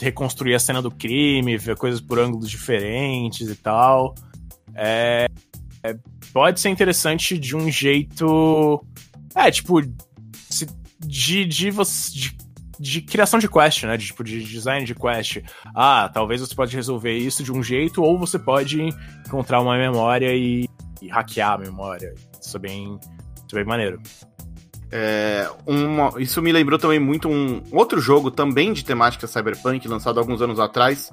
reconstruir 0.00 0.56
a 0.56 0.58
cena 0.58 0.82
do 0.82 0.90
crime, 0.90 1.56
ver 1.56 1.76
coisas 1.76 2.00
por 2.00 2.18
ângulos 2.18 2.50
diferentes 2.50 3.48
e 3.48 3.54
tal. 3.54 4.14
É, 4.80 5.26
é, 5.82 5.96
pode 6.32 6.60
ser 6.60 6.68
interessante 6.68 7.36
de 7.36 7.56
um 7.56 7.70
jeito. 7.70 8.84
É, 9.34 9.50
tipo. 9.50 9.82
De, 11.00 11.44
de, 11.44 11.70
você, 11.70 12.10
de, 12.12 12.36
de 12.78 13.00
criação 13.02 13.38
de 13.38 13.48
quest, 13.48 13.84
né? 13.84 13.96
De, 13.96 14.06
tipo, 14.06 14.22
de 14.22 14.42
design 14.42 14.86
de 14.86 14.94
quest. 14.94 15.42
Ah, 15.74 16.10
talvez 16.12 16.40
você 16.40 16.54
pode 16.54 16.74
resolver 16.74 17.16
isso 17.16 17.42
de 17.42 17.52
um 17.52 17.62
jeito, 17.62 18.02
ou 18.02 18.18
você 18.18 18.38
pode 18.38 18.80
encontrar 19.26 19.60
uma 19.60 19.76
memória 19.76 20.34
e, 20.34 20.68
e 21.02 21.08
hackear 21.08 21.52
a 21.52 21.58
memória. 21.58 22.14
Isso 22.40 22.56
é 22.56 22.60
bem, 22.60 22.98
isso 23.36 23.52
é 23.52 23.54
bem 23.56 23.64
maneiro. 23.64 24.00
É, 24.90 25.48
uma, 25.66 26.20
isso 26.20 26.40
me 26.40 26.50
lembrou 26.50 26.78
também 26.78 26.98
muito 26.98 27.28
um 27.28 27.62
outro 27.72 28.00
jogo 28.00 28.30
também 28.30 28.72
de 28.72 28.84
temática 28.84 29.26
cyberpunk, 29.26 29.86
lançado 29.86 30.18
alguns 30.18 30.40
anos 30.40 30.58
atrás, 30.58 31.10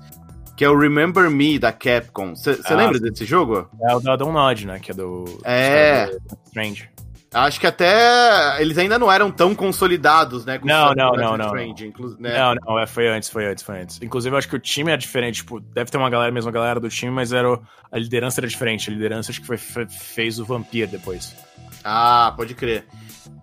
que 0.56 0.64
é 0.64 0.70
o 0.70 0.78
Remember 0.78 1.30
Me 1.30 1.60
da 1.60 1.72
Capcom. 1.72 2.36
Você 2.36 2.60
ah, 2.64 2.76
lembra 2.76 3.00
desse 3.00 3.26
jogo? 3.26 3.70
É 3.82 3.96
o 3.96 4.00
da 4.00 4.18
Nod, 4.18 4.66
né? 4.66 4.80
Que 4.80 4.92
é 4.92 4.94
do. 4.94 5.26
É. 5.44 6.10
Strange. 6.48 6.90
Acho 7.34 7.60
que 7.60 7.68
até 7.68 8.62
eles 8.62 8.78
ainda 8.78 8.98
não 8.98 9.12
eram 9.12 9.30
tão 9.30 9.54
consolidados, 9.54 10.46
né? 10.46 10.58
Não, 10.64 10.94
não, 10.94 11.12
não, 11.12 11.38
não. 11.38 11.48
Strange, 11.48 11.94
né? 12.18 12.38
Não, 12.38 12.56
não, 12.56 12.80
é, 12.80 12.88
foi 12.88 13.10
antes, 13.10 13.28
foi 13.28 13.46
antes, 13.46 13.62
foi 13.62 13.82
antes. 13.82 14.02
Inclusive, 14.02 14.34
eu 14.34 14.38
acho 14.38 14.48
que 14.48 14.56
o 14.56 14.60
time 14.60 14.90
é 14.90 14.96
diferente, 14.96 15.38
tipo, 15.38 15.60
deve 15.60 15.92
ter 15.92 15.98
uma 15.98 16.10
galera, 16.10 16.32
mesma 16.32 16.50
galera 16.50 16.80
do 16.80 16.88
time, 16.88 17.12
mas 17.12 17.34
era, 17.34 17.60
a 17.92 18.00
liderança 18.00 18.40
era 18.40 18.48
diferente. 18.48 18.90
A 18.90 18.94
liderança 18.94 19.32
acho 19.32 19.42
que 19.42 19.48
foi, 19.48 19.58
fez 19.58 20.40
o 20.40 20.46
Vampir 20.46 20.88
depois. 20.88 21.36
Ah, 21.84 22.34
pode 22.38 22.56
crer. 22.56 22.86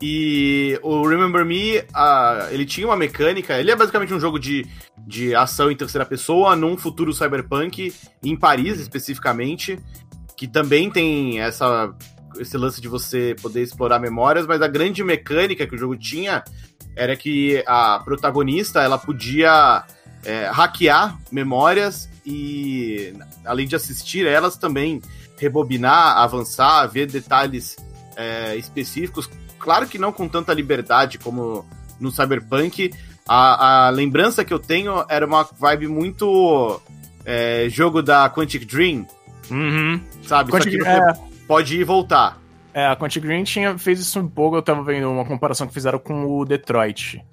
E 0.01 0.79
o 0.83 1.07
Remember 1.07 1.45
Me, 1.45 1.79
uh, 1.79 2.51
ele 2.51 2.65
tinha 2.65 2.87
uma 2.87 2.97
mecânica. 2.97 3.59
Ele 3.59 3.71
é 3.71 3.77
basicamente 3.77 4.13
um 4.15 4.19
jogo 4.19 4.39
de, 4.39 4.67
de 5.07 5.35
ação 5.35 5.71
em 5.71 5.77
terceira 5.77 6.05
pessoa, 6.05 6.55
num 6.55 6.77
futuro 6.77 7.13
cyberpunk, 7.13 7.93
em 8.23 8.37
Paris 8.37 8.81
especificamente, 8.81 9.79
que 10.37 10.47
também 10.47 10.91
tem 10.91 11.41
essa, 11.41 11.93
esse 12.39 12.57
lance 12.57 12.81
de 12.81 12.89
você 12.89 13.35
poder 13.41 13.63
explorar 13.63 13.99
memórias, 13.99 14.47
mas 14.47 14.63
a 14.63 14.69
grande 14.69 15.03
mecânica 15.03 15.67
que 15.67 15.75
o 15.75 15.79
jogo 15.79 15.97
tinha 15.97 16.43
era 16.95 17.17
que 17.17 17.63
a 17.67 18.01
protagonista 18.05 18.83
ela 18.83 18.99
podia 18.99 19.85
é, 20.25 20.47
hackear 20.53 21.19
memórias 21.31 22.09
e, 22.25 23.15
além 23.45 23.67
de 23.67 23.75
assistir 23.75 24.27
elas, 24.27 24.57
também 24.57 25.01
rebobinar, 25.39 26.19
avançar, 26.19 26.87
ver 26.87 27.07
detalhes 27.07 27.77
é, 28.17 28.57
específicos 28.57 29.29
claro 29.63 29.87
que 29.87 29.97
não 29.97 30.13
com 30.13 30.27
tanta 30.29 30.53
liberdade 30.53 31.19
como 31.19 31.65
no 32.01 32.11
Cyberpunk. 32.11 32.93
A, 33.27 33.87
a 33.87 33.91
lembrança 33.91 34.45
que 34.45 34.53
eu 34.53 34.59
tenho 34.59 35.05
era 35.09 35.25
uma 35.25 35.45
vibe 35.45 35.89
muito 35.89 36.81
é, 37.25 37.67
jogo 37.69 38.03
da 38.03 38.29
Quantic 38.31 38.65
Dream. 38.65 39.07
Uhum. 39.51 40.01
Sabe? 40.23 40.51
Quantic, 40.51 40.73
Só 40.73 40.85
que 40.85 40.89
é... 40.89 41.15
pode 41.47 41.77
ir 41.77 41.81
e 41.81 41.85
voltar. 41.85 42.41
É, 42.75 42.87
a 42.87 42.97
Quantic 42.97 43.23
Dream 43.23 43.45
tinha, 43.45 43.79
fez 43.79 44.01
isso 44.01 44.19
um 44.19 44.29
pouco, 44.29 44.57
eu 44.57 44.63
tava 44.63 44.83
vendo 44.83 45.11
uma 45.11 45.25
comparação 45.25 45.67
que 45.67 45.75
fizeram 45.75 45.99
com 45.99 46.25
o 46.25 46.45
Detroit. 46.45 47.25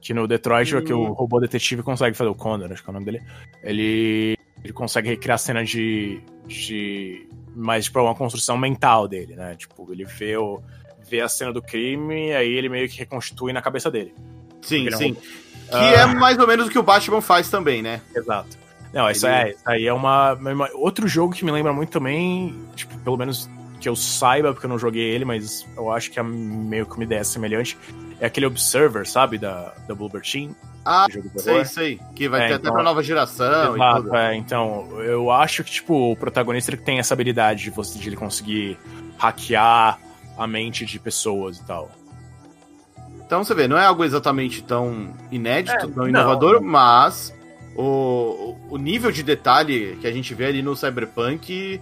Que 0.00 0.12
no 0.12 0.26
Detroit, 0.26 0.74
hum. 0.74 0.84
que 0.84 0.92
o 0.92 1.00
hum. 1.00 1.12
robô 1.12 1.40
detetive 1.40 1.82
consegue 1.82 2.16
fazer, 2.16 2.30
o 2.30 2.34
Connor, 2.34 2.70
acho 2.72 2.82
que 2.82 2.90
é 2.90 2.90
o 2.90 2.94
nome 2.94 3.06
dele. 3.06 3.22
Ele, 3.62 4.36
ele 4.62 4.72
consegue 4.72 5.08
recriar 5.08 5.38
cena 5.38 5.64
de, 5.64 6.20
de... 6.46 7.28
Mais, 7.54 7.84
tipo, 7.84 8.00
uma 8.00 8.14
construção 8.14 8.58
mental 8.58 9.06
dele, 9.06 9.36
né? 9.36 9.54
Tipo, 9.56 9.92
ele 9.92 10.04
vê 10.04 10.36
o 10.36 10.60
vê 11.08 11.20
a 11.20 11.28
cena 11.28 11.52
do 11.52 11.60
crime, 11.60 12.28
e 12.28 12.34
aí 12.34 12.52
ele 12.52 12.70
meio 12.70 12.88
que 12.88 12.98
reconstitui 12.98 13.52
na 13.52 13.60
cabeça 13.60 13.90
dele. 13.90 14.14
Sim, 14.62 14.90
sim. 14.92 15.16
Não... 15.70 15.80
Que 15.80 15.94
é 15.94 16.06
mais 16.06 16.38
ou 16.38 16.46
menos 16.46 16.66
o 16.66 16.70
que 16.70 16.78
o 16.78 16.82
Batman 16.82 17.20
faz 17.20 17.48
também, 17.48 17.82
né? 17.82 18.00
Exato. 18.14 18.58
Não, 18.92 19.10
isso, 19.10 19.26
ele... 19.26 19.34
é, 19.34 19.50
isso 19.50 19.62
aí 19.64 19.86
é 19.86 19.92
uma, 19.92 20.34
uma, 20.34 20.68
Outro 20.74 21.08
jogo 21.08 21.32
que 21.32 21.44
me 21.44 21.50
lembra 21.50 21.72
muito 21.72 21.90
também, 21.90 22.54
tipo, 22.74 22.96
pelo 22.98 23.16
menos 23.16 23.48
que 23.80 23.88
eu 23.88 23.96
saiba, 23.96 24.52
porque 24.52 24.66
eu 24.66 24.70
não 24.70 24.78
joguei 24.78 25.02
ele, 25.02 25.24
mas 25.24 25.66
eu 25.76 25.90
acho 25.90 26.10
que 26.10 26.20
é 26.20 26.22
meio 26.22 26.86
que 26.86 26.94
uma 26.94 27.04
ideia 27.04 27.24
semelhante, 27.24 27.76
é 28.20 28.26
aquele 28.26 28.46
Observer, 28.46 29.06
sabe? 29.06 29.38
Da, 29.38 29.74
da 29.88 29.94
Bluebird 29.94 30.30
Team. 30.30 30.54
Ah, 30.84 31.06
sei, 31.36 31.64
sei. 31.64 32.00
Que 32.14 32.28
vai 32.28 32.42
é, 32.42 32.48
ter 32.48 32.54
então, 32.54 32.70
até 32.70 32.72
pra 32.72 32.82
nova 32.82 33.02
geração 33.02 33.74
exato, 33.74 34.08
e. 34.08 34.16
É, 34.16 34.34
então, 34.34 35.00
eu 35.00 35.30
acho 35.30 35.64
que, 35.64 35.70
tipo, 35.70 36.12
o 36.12 36.16
protagonista 36.16 36.70
ele 36.70 36.80
tem 36.80 36.98
essa 36.98 37.14
habilidade 37.14 37.64
de, 37.64 37.70
você, 37.70 37.98
de 37.98 38.08
ele 38.08 38.16
conseguir 38.16 38.78
hackear 39.18 39.98
a 40.36 40.46
mente 40.46 40.84
de 40.84 40.98
pessoas 40.98 41.58
e 41.58 41.64
tal. 41.64 41.90
Então 43.32 43.42
você 43.42 43.54
vê, 43.54 43.66
não 43.66 43.78
é 43.78 43.86
algo 43.86 44.04
exatamente 44.04 44.62
tão 44.62 45.14
inédito, 45.30 45.86
é, 45.86 45.88
tão 45.88 46.06
inovador, 46.06 46.60
não. 46.60 46.68
mas 46.68 47.34
o, 47.74 48.54
o 48.68 48.76
nível 48.76 49.10
de 49.10 49.22
detalhe 49.22 49.96
que 50.02 50.06
a 50.06 50.12
gente 50.12 50.34
vê 50.34 50.44
ali 50.44 50.60
no 50.60 50.76
Cyberpunk 50.76 51.80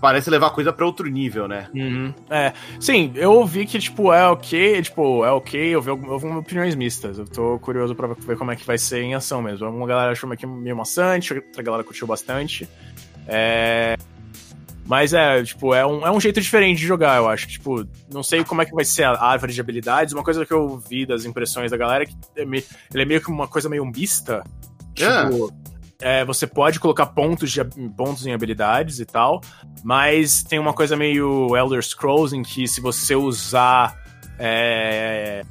parece 0.00 0.30
levar 0.30 0.46
a 0.46 0.50
coisa 0.50 0.72
para 0.72 0.86
outro 0.86 1.08
nível, 1.08 1.48
né? 1.48 1.66
Uhum. 1.74 2.14
É, 2.30 2.52
sim, 2.78 3.10
eu 3.16 3.32
ouvi 3.32 3.66
que, 3.66 3.80
tipo, 3.80 4.12
é 4.12 4.24
ok, 4.28 4.80
tipo, 4.82 5.24
é 5.24 5.32
ok, 5.32 5.60
eu 5.74 5.82
vi 5.82 5.90
algumas 5.90 6.38
opiniões 6.38 6.76
mistas. 6.76 7.18
Eu 7.18 7.26
tô 7.26 7.58
curioso 7.58 7.92
pra 7.96 8.06
ver 8.06 8.38
como 8.38 8.52
é 8.52 8.54
que 8.54 8.64
vai 8.64 8.78
ser 8.78 9.02
em 9.02 9.12
ação 9.12 9.42
mesmo. 9.42 9.68
Uma 9.68 9.88
galera 9.88 10.12
achou 10.12 10.30
meio 10.30 10.76
maçante, 10.76 11.34
outra 11.34 11.64
galera 11.64 11.82
curtiu 11.82 12.06
bastante. 12.06 12.68
É... 13.26 13.96
Mas 14.86 15.12
é, 15.12 15.42
tipo, 15.42 15.72
é 15.74 15.86
um, 15.86 16.06
é 16.06 16.10
um 16.10 16.20
jeito 16.20 16.40
diferente 16.40 16.78
de 16.78 16.86
jogar, 16.86 17.16
eu 17.16 17.28
acho. 17.28 17.46
Tipo, 17.46 17.86
não 18.12 18.22
sei 18.22 18.44
como 18.44 18.62
é 18.62 18.64
que 18.64 18.74
vai 18.74 18.84
ser 18.84 19.04
a 19.04 19.22
árvore 19.22 19.52
de 19.52 19.60
habilidades. 19.60 20.12
Uma 20.12 20.24
coisa 20.24 20.44
que 20.44 20.52
eu 20.52 20.78
vi 20.78 21.06
das 21.06 21.24
impressões 21.24 21.70
da 21.70 21.76
galera 21.76 22.04
é 22.04 22.06
que 22.06 22.14
é 22.36 22.42
ele 22.42 23.02
é 23.02 23.04
meio 23.04 23.20
que 23.20 23.30
uma 23.30 23.46
coisa 23.46 23.68
meio 23.68 23.84
mista. 23.86 24.42
Tipo, 24.94 25.52
é. 26.00 26.20
é, 26.20 26.24
você 26.24 26.46
pode 26.46 26.80
colocar 26.80 27.06
pontos, 27.06 27.52
de, 27.52 27.64
pontos 27.96 28.26
em 28.26 28.32
habilidades 28.32 28.98
e 28.98 29.04
tal, 29.04 29.40
mas 29.84 30.42
tem 30.42 30.58
uma 30.58 30.72
coisa 30.72 30.96
meio 30.96 31.56
Elder 31.56 31.82
Scrolls 31.82 32.36
em 32.36 32.42
que 32.42 32.66
se 32.66 32.80
você 32.80 33.14
usar 33.14 33.96
é, 34.38 35.42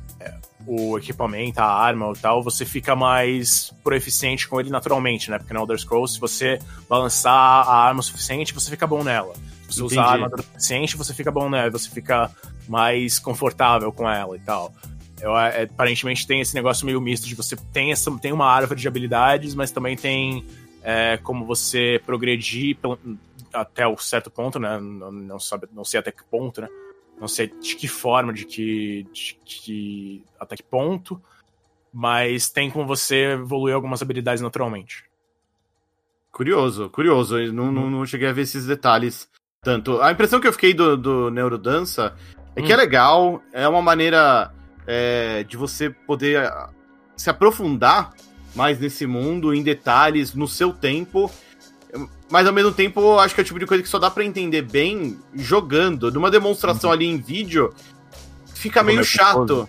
o 0.72 1.00
equipamento, 1.00 1.60
a 1.60 1.66
arma 1.66 2.06
ou 2.06 2.14
tal, 2.14 2.44
você 2.44 2.64
fica 2.64 2.96
mais 2.96 3.74
proeficiente 3.84 4.48
com 4.48 4.60
ele 4.60 4.70
naturalmente, 4.70 5.32
né? 5.32 5.40
Porque 5.40 5.52
no 5.52 5.62
Elder 5.62 5.80
Scrolls, 5.80 6.14
se 6.14 6.20
você 6.20 6.60
balançar 6.88 7.34
a 7.34 7.88
arma 7.88 8.02
o 8.02 8.04
suficiente, 8.04 8.54
você 8.54 8.70
fica 8.70 8.86
bom 8.86 9.04
nela. 9.04 9.34
Se 9.68 9.82
você 9.82 9.84
usar 9.84 10.04
a 10.04 10.12
arma 10.12 10.28
o 10.32 10.44
suficiente, 10.44 10.96
você 10.96 11.12
fica 11.12 11.32
bom 11.32 11.50
nela, 11.50 11.72
você 11.72 11.90
fica 11.90 12.30
mais 12.68 13.18
confortável 13.18 13.92
com 13.92 14.08
ela 14.08 14.36
e 14.36 14.40
tal. 14.42 14.72
Eu, 15.20 15.36
é, 15.36 15.64
aparentemente 15.64 16.28
tem 16.28 16.40
esse 16.40 16.54
negócio 16.54 16.86
meio 16.86 17.02
misto 17.02 17.28
de 17.28 17.34
você 17.34 17.56
tem, 17.74 17.92
essa, 17.92 18.12
tem 18.20 18.32
uma 18.32 18.46
árvore 18.46 18.80
de 18.80 18.88
habilidades, 18.88 19.56
mas 19.56 19.72
também 19.72 19.98
tem 19.98 20.46
é, 20.84 21.18
como 21.18 21.48
você 21.48 22.00
progredir 22.06 22.78
até 23.52 23.88
o 23.88 23.98
certo 23.98 24.30
ponto, 24.30 24.60
né? 24.60 24.80
Não, 24.80 25.12
não, 25.12 25.40
sabe, 25.40 25.68
não 25.74 25.84
sei 25.84 26.00
até 26.00 26.12
que 26.12 26.24
ponto, 26.26 26.62
né? 26.62 26.68
Não 27.20 27.28
sei 27.28 27.48
de 27.48 27.76
que 27.76 27.88
forma, 27.88 28.32
de 28.32 28.46
que, 28.46 29.06
de 29.12 29.38
que. 29.44 30.24
até 30.40 30.56
que 30.56 30.64
ponto. 30.64 31.22
Mas 31.92 32.50
tem 32.50 32.70
como 32.70 32.86
você 32.86 33.32
evoluir 33.34 33.74
algumas 33.74 34.02
habilidades 34.02 34.42
naturalmente. 34.42 35.06
Curioso, 36.32 36.90
curioso. 36.90 37.38
Eu 37.38 37.52
não, 37.52 37.72
não, 37.72 37.90
não 37.90 38.06
cheguei 38.06 38.28
a 38.28 38.32
ver 38.32 38.44
esses 38.44 38.66
detalhes 38.66 39.28
tanto. 39.62 40.02
A 40.02 40.12
impressão 40.12 40.40
que 40.40 40.48
eu 40.48 40.54
fiquei 40.54 40.74
do, 40.74 40.96
do 40.96 41.30
Neurodança 41.32 42.16
é 42.56 42.62
que 42.62 42.72
é 42.72 42.76
hum. 42.76 42.80
legal, 42.80 43.44
é 43.52 43.68
uma 43.68 43.82
maneira 43.82 44.54
é, 44.88 45.44
de 45.44 45.58
você 45.58 45.90
poder 45.90 46.46
ah, 46.46 46.70
se 47.18 47.30
aprofundar 47.30 48.14
mais 48.56 48.80
nesse 48.80 49.06
mundo, 49.06 49.54
em 49.54 49.62
detalhes, 49.62 50.34
no 50.34 50.48
seu 50.48 50.72
tempo 50.72 51.30
mas 52.30 52.46
ao 52.46 52.54
mesmo 52.54 52.72
tempo, 52.72 53.00
eu 53.02 53.20
acho 53.20 53.34
que 53.34 53.42
é 53.42 53.44
o 53.44 53.46
tipo 53.46 53.60
de 53.60 53.66
coisa 53.66 53.82
que 53.82 53.90
só 53.90 53.98
dá 53.98 54.10
para 54.10 54.24
entender 54.24 54.62
bem 54.62 55.20
jogando. 55.34 56.12
Numa 56.12 56.30
demonstração 56.30 56.90
uhum. 56.90 56.94
ali 56.94 57.06
em 57.06 57.18
vídeo, 57.18 57.74
fica 58.54 58.84
meio, 58.84 58.98
meio 58.98 59.06
chato. 59.06 59.68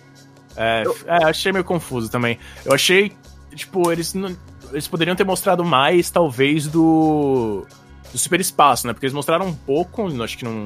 É, 0.55 0.83
eu... 0.85 0.95
é, 1.05 1.25
achei 1.25 1.51
meio 1.51 1.63
confuso 1.63 2.09
também. 2.09 2.37
Eu 2.63 2.73
achei, 2.73 3.11
tipo, 3.55 3.91
eles 3.91 4.13
não, 4.13 4.35
eles 4.71 4.87
poderiam 4.87 5.15
ter 5.15 5.23
mostrado 5.23 5.65
mais, 5.65 6.09
talvez, 6.09 6.67
do 6.67 7.65
do 8.11 8.17
superespaço, 8.17 8.85
né? 8.85 8.93
Porque 8.93 9.05
eles 9.05 9.13
mostraram 9.13 9.47
um 9.47 9.55
pouco, 9.55 10.05
acho 10.21 10.37
que 10.37 10.43
num, 10.43 10.65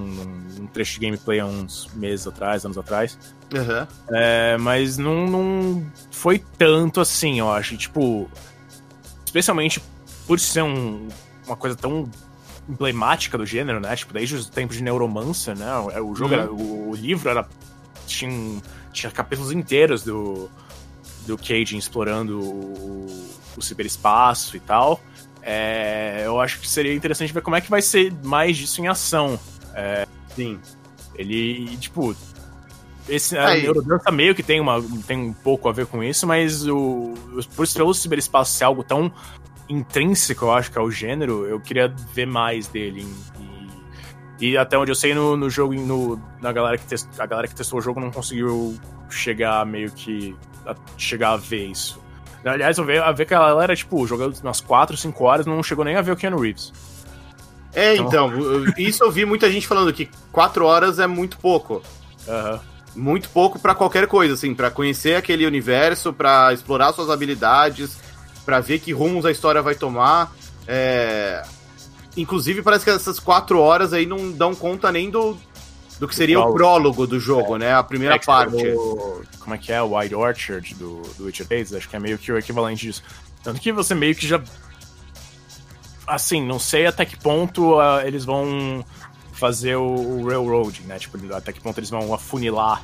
num, 0.58 0.68
trecho 0.68 1.00
de 1.00 1.06
gameplay 1.06 1.40
há 1.40 1.46
uns 1.46 1.88
meses 1.94 2.26
atrás, 2.26 2.66
anos 2.66 2.78
atrás. 2.78 3.18
Uhum. 3.54 3.88
É, 4.12 4.58
mas 4.58 4.98
não, 4.98 5.28
não 5.28 5.92
foi 6.12 6.44
tanto 6.58 7.00
assim, 7.00 7.40
eu 7.40 7.52
acho. 7.52 7.78
Tipo, 7.78 8.30
especialmente 9.24 9.82
por 10.26 10.40
ser 10.40 10.64
um, 10.64 11.08
uma 11.46 11.56
coisa 11.56 11.76
tão 11.76 12.10
emblemática 12.68 13.38
do 13.38 13.46
gênero, 13.46 13.80
né? 13.80 13.96
Tipo, 13.96 14.14
desde 14.14 14.36
os 14.36 14.50
tempos 14.50 14.78
de 14.78 14.84
Neuromancer, 14.84 15.58
né? 15.58 15.78
O 16.02 16.16
jogo 16.16 16.34
uhum. 16.34 16.40
era, 16.42 16.52
o, 16.52 16.90
o, 16.90 16.96
livro 16.96 17.30
era 17.30 17.48
tinha, 18.08 18.62
tinha 18.92 19.12
capítulos 19.12 19.52
inteiros 19.52 20.04
do 20.04 20.50
do 21.26 21.38
Cage 21.38 21.76
explorando 21.76 22.40
o, 22.40 23.30
o 23.58 23.62
ciberespaço 23.62 24.56
e 24.56 24.60
tal. 24.60 25.02
É, 25.42 26.24
eu 26.26 26.40
acho 26.40 26.60
que 26.60 26.68
seria 26.68 26.94
interessante 26.94 27.34
ver 27.34 27.42
como 27.42 27.56
é 27.56 27.62
que 27.62 27.70
vai 27.70 27.82
ser 27.82 28.14
mais 28.24 28.58
disso 28.58 28.82
em 28.82 28.88
ação. 28.88 29.40
É, 29.74 30.08
Sim. 30.36 30.60
Ele, 31.16 31.78
tipo, 31.78 32.16
esse 33.08 33.38
a 33.38 33.56
Neurodança 33.56 34.12
meio 34.12 34.36
que 34.36 34.44
tem, 34.44 34.60
uma, 34.60 34.82
tem 35.08 35.18
um 35.18 35.34
pouco 35.34 35.70
a 35.70 35.72
ver 35.72 35.86
com 35.86 36.04
isso, 36.04 36.28
mas 36.28 36.68
o, 36.68 37.14
por 37.56 37.68
pelo 37.68 37.94
ciberespaço 37.94 38.54
ser 38.54 38.66
algo 38.66 38.84
tão 38.84 39.12
intrínseco, 39.70 40.46
eu 40.46 40.52
acho 40.52 40.72
que 40.72 40.78
é 40.78 40.82
o 40.82 40.92
gênero, 40.92 41.46
eu 41.46 41.60
queria 41.60 41.88
ver 42.14 42.26
mais 42.26 42.68
dele. 42.68 43.08
E, 44.40 44.50
e 44.50 44.58
até 44.58 44.78
onde 44.78 44.92
eu 44.92 44.96
sei 44.96 45.14
no, 45.14 45.36
no 45.36 45.50
jogo, 45.50 45.74
no, 45.74 46.20
na 46.42 46.52
galera 46.52 46.78
que 46.78 46.86
test, 46.86 47.08
a 47.18 47.26
galera 47.26 47.48
que 47.48 47.56
testou 47.56 47.80
o 47.80 47.82
jogo 47.82 48.00
não 48.00 48.12
conseguiu 48.12 48.78
chegar 49.10 49.66
meio 49.66 49.92
que 49.92 50.36
a, 50.66 50.76
chegar 50.98 51.32
a 51.32 51.38
ver 51.38 51.68
isso. 51.68 52.00
Aliás, 52.44 52.78
eu 52.78 52.86
vi, 52.86 52.98
a 52.98 53.12
ver 53.12 53.26
que 53.26 53.34
a 53.34 53.40
galera, 53.40 53.76
tipo, 53.76 54.06
jogando 54.06 54.38
umas 54.40 54.62
4, 54.62 54.96
5 54.96 55.24
horas, 55.24 55.46
não 55.48 55.64
chegou 55.64 55.84
nem 55.84 55.96
a 55.96 56.02
ver 56.02 56.12
o 56.12 56.16
Keanu 56.16 56.40
Reeves. 56.40 56.72
É, 57.74 57.96
então, 57.96 58.30
então 58.30 58.74
isso 58.78 59.04
eu 59.04 59.12
vi 59.12 59.26
muita 59.26 59.52
gente 59.52 59.68
falando 59.68 59.92
que 59.92 60.10
4 60.32 60.66
horas 60.66 61.00
é 61.00 61.08
muito 61.08 61.38
pouco. 61.38 61.82
Uhum. 62.28 62.60
Muito 62.96 63.30
pouco 63.30 63.60
para 63.60 63.76
qualquer 63.76 64.08
coisa, 64.08 64.36
assim, 64.36 64.54
para 64.54 64.72
conhecer 64.72 65.16
aquele 65.16 65.46
universo, 65.46 66.14
para 66.14 66.54
explorar 66.54 66.94
suas 66.94 67.10
habilidades, 67.10 67.98
para 68.46 68.60
ver 68.60 68.80
que 68.80 68.94
rumos 68.94 69.26
a 69.26 69.32
história 69.32 69.62
vai 69.62 69.76
tomar. 69.76 70.34
É... 70.68 71.44
Inclusive, 72.16 72.62
parece 72.62 72.86
que 72.86 72.92
essas 72.92 73.20
4 73.20 73.60
horas 73.60 73.92
aí 73.92 74.06
não 74.06 74.32
dão 74.32 74.56
conta 74.56 74.92
nem 74.92 75.10
do, 75.10 75.38
do 76.00 76.08
que 76.08 76.16
seria 76.16 76.40
o 76.40 76.54
prólogo 76.54 77.06
do 77.06 77.20
jogo, 77.20 77.56
é. 77.56 77.60
né? 77.60 77.74
A 77.74 77.84
primeira 77.84 78.16
é 78.16 78.20
parte. 78.20 78.68
O, 78.70 79.24
como 79.40 79.56
é 79.56 79.58
que 79.58 79.72
é? 79.72 79.82
O 79.82 79.98
White 79.98 80.16
Orchard 80.16 80.76
do, 80.76 81.02
do 81.18 81.26
Witcher 81.26 81.48
3? 81.48 81.74
Acho 81.74 81.90
que 81.90 81.96
é 81.96 82.00
meio 82.00 82.18
que 82.18 82.32
o 82.32 82.38
equivalente 82.38 82.86
disso. 82.86 83.04
Tanto 83.44 83.60
que 83.60 83.72
você 83.72 83.94
meio 83.94 84.16
que 84.16 84.28
já. 84.28 84.42
Assim, 86.08 86.46
não 86.46 86.60
sei 86.60 86.86
até 86.86 87.04
que 87.04 87.18
ponto 87.18 87.76
uh, 87.76 88.02
eles 88.06 88.24
vão 88.24 88.86
fazer 89.34 89.76
o, 89.76 89.84
o 89.84 90.28
railroading, 90.28 90.84
né? 90.84 90.98
Tipo, 91.00 91.18
até 91.34 91.52
que 91.52 91.60
ponto 91.60 91.80
eles 91.80 91.90
vão 91.90 92.14
afunilar 92.14 92.82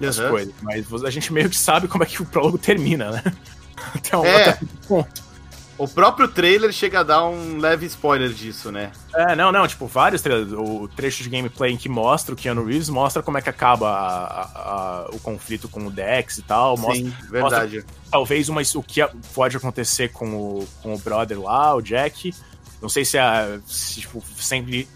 uhum. 0.00 0.08
as 0.08 0.18
coisas. 0.18 0.54
Mas 0.62 1.04
a 1.04 1.10
gente 1.10 1.32
meio 1.32 1.50
que 1.50 1.56
sabe 1.56 1.88
como 1.88 2.04
é 2.04 2.06
que 2.06 2.22
o 2.22 2.26
prólogo 2.26 2.58
termina, 2.58 3.10
né? 3.10 3.22
Até 3.94 4.16
um 4.16 4.24
é. 4.24 4.58
ponto. 4.86 5.30
O 5.80 5.88
próprio 5.88 6.28
trailer 6.28 6.70
chega 6.72 7.00
a 7.00 7.02
dar 7.02 7.26
um 7.26 7.56
leve 7.56 7.86
spoiler 7.86 8.28
disso, 8.28 8.70
né? 8.70 8.92
É, 9.14 9.34
não, 9.34 9.50
não, 9.50 9.66
tipo, 9.66 9.86
vários 9.86 10.20
trailers. 10.20 10.52
O 10.52 10.86
trecho 10.94 11.22
de 11.22 11.30
gameplay 11.30 11.72
em 11.72 11.78
que 11.78 11.88
mostra 11.88 12.34
o 12.34 12.36
Keanu 12.36 12.66
Reeves 12.66 12.90
mostra 12.90 13.22
como 13.22 13.38
é 13.38 13.40
que 13.40 13.48
acaba 13.48 13.88
a, 13.88 14.42
a, 14.42 15.04
a, 15.04 15.06
o 15.10 15.18
conflito 15.18 15.70
com 15.70 15.86
o 15.86 15.90
Dex 15.90 16.36
e 16.36 16.42
tal. 16.42 16.76
Mostra, 16.76 16.96
Sim, 16.96 17.14
verdade. 17.30 17.76
Mostra, 17.76 17.94
talvez 18.10 18.50
uma, 18.50 18.60
o 18.74 18.82
que 18.82 19.00
pode 19.32 19.56
acontecer 19.56 20.10
com 20.10 20.26
o, 20.34 20.68
com 20.82 20.92
o 20.92 20.98
brother 20.98 21.40
lá, 21.40 21.74
o 21.74 21.80
Jack. 21.80 22.34
Não 22.82 22.90
sei 22.90 23.06
se, 23.06 23.16
é, 23.16 23.58
se 23.64 24.02
tipo, 24.02 24.22
sempre, 24.36 24.86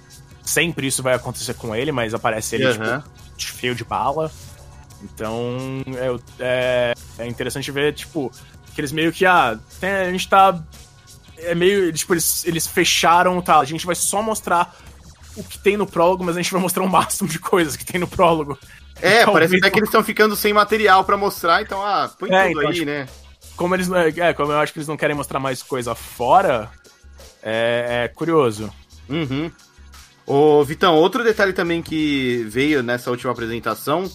sempre 0.43 0.87
isso 0.87 1.03
vai 1.03 1.15
acontecer 1.15 1.55
com 1.55 1.75
ele, 1.75 1.93
mas 1.93 2.13
aparece 2.13 2.57
ele, 2.57 2.67
uhum. 2.67 3.03
tipo, 3.39 3.55
feio 3.55 3.75
de 3.75 3.85
bala. 3.85 4.31
Então, 5.03 5.57
é, 5.97 6.17
é, 6.41 6.95
é 7.21 7.27
interessante 7.27 7.71
ver, 7.71 7.95
tipo, 7.95 8.31
que 8.75 8.81
eles 8.81 8.93
meio 8.93 9.13
que, 9.13 9.25
ah, 9.25 9.59
tem, 9.81 9.91
a 9.91 10.11
gente 10.11 10.29
tá. 10.29 10.59
É 11.39 11.55
meio. 11.55 11.93
Tipo, 11.93 12.15
eles, 12.15 12.45
eles 12.47 12.67
fecharam, 12.67 13.41
tá? 13.41 13.59
A 13.59 13.65
gente 13.65 13.87
vai 13.87 13.95
só 13.95 14.23
mostrar 14.23 14.77
o 15.37 15.43
que 15.43 15.59
tem 15.59 15.77
no 15.77 15.87
prólogo, 15.87 16.25
mas 16.25 16.37
a 16.37 16.43
gente 16.43 16.53
vai 16.53 16.61
mostrar 16.61 16.83
o 16.83 16.89
máximo 16.89 17.29
de 17.29 17.39
coisas 17.39 17.77
que 17.77 17.85
tem 17.85 18.01
no 18.01 18.07
prólogo. 18.07 18.59
É, 19.01 19.23
então, 19.23 19.33
parece 19.33 19.57
até 19.57 19.71
que 19.71 19.79
eles 19.79 19.89
estão 19.89 20.05
ficando 20.05 20.37
sem 20.37 20.53
material 20.53 21.05
para 21.05 21.17
mostrar, 21.17 21.61
então, 21.63 21.85
ah, 21.85 22.11
põe 22.19 22.33
é, 22.33 22.49
tudo 22.49 22.59
então, 22.59 22.71
aí, 22.71 22.75
tipo, 22.75 22.87
né? 22.87 23.09
Como 23.57 23.75
eles. 23.75 23.91
É, 23.91 24.33
como 24.33 24.53
eu 24.53 24.59
acho 24.59 24.73
que 24.73 24.79
eles 24.79 24.89
não 24.89 24.97
querem 24.97 25.17
mostrar 25.17 25.41
mais 25.41 25.63
coisa 25.63 25.95
fora, 25.95 26.71
é, 27.43 28.05
é 28.05 28.09
curioso. 28.09 28.73
Uhum. 29.09 29.51
Ô, 30.27 30.65
Vitão, 30.65 30.95
outro 30.95 31.23
detalhe 31.23 31.53
também 31.53 31.83
que 31.83 32.45
veio 32.49 32.83
nessa 32.83 33.11
última 33.11 33.33
apresentação 33.33 34.11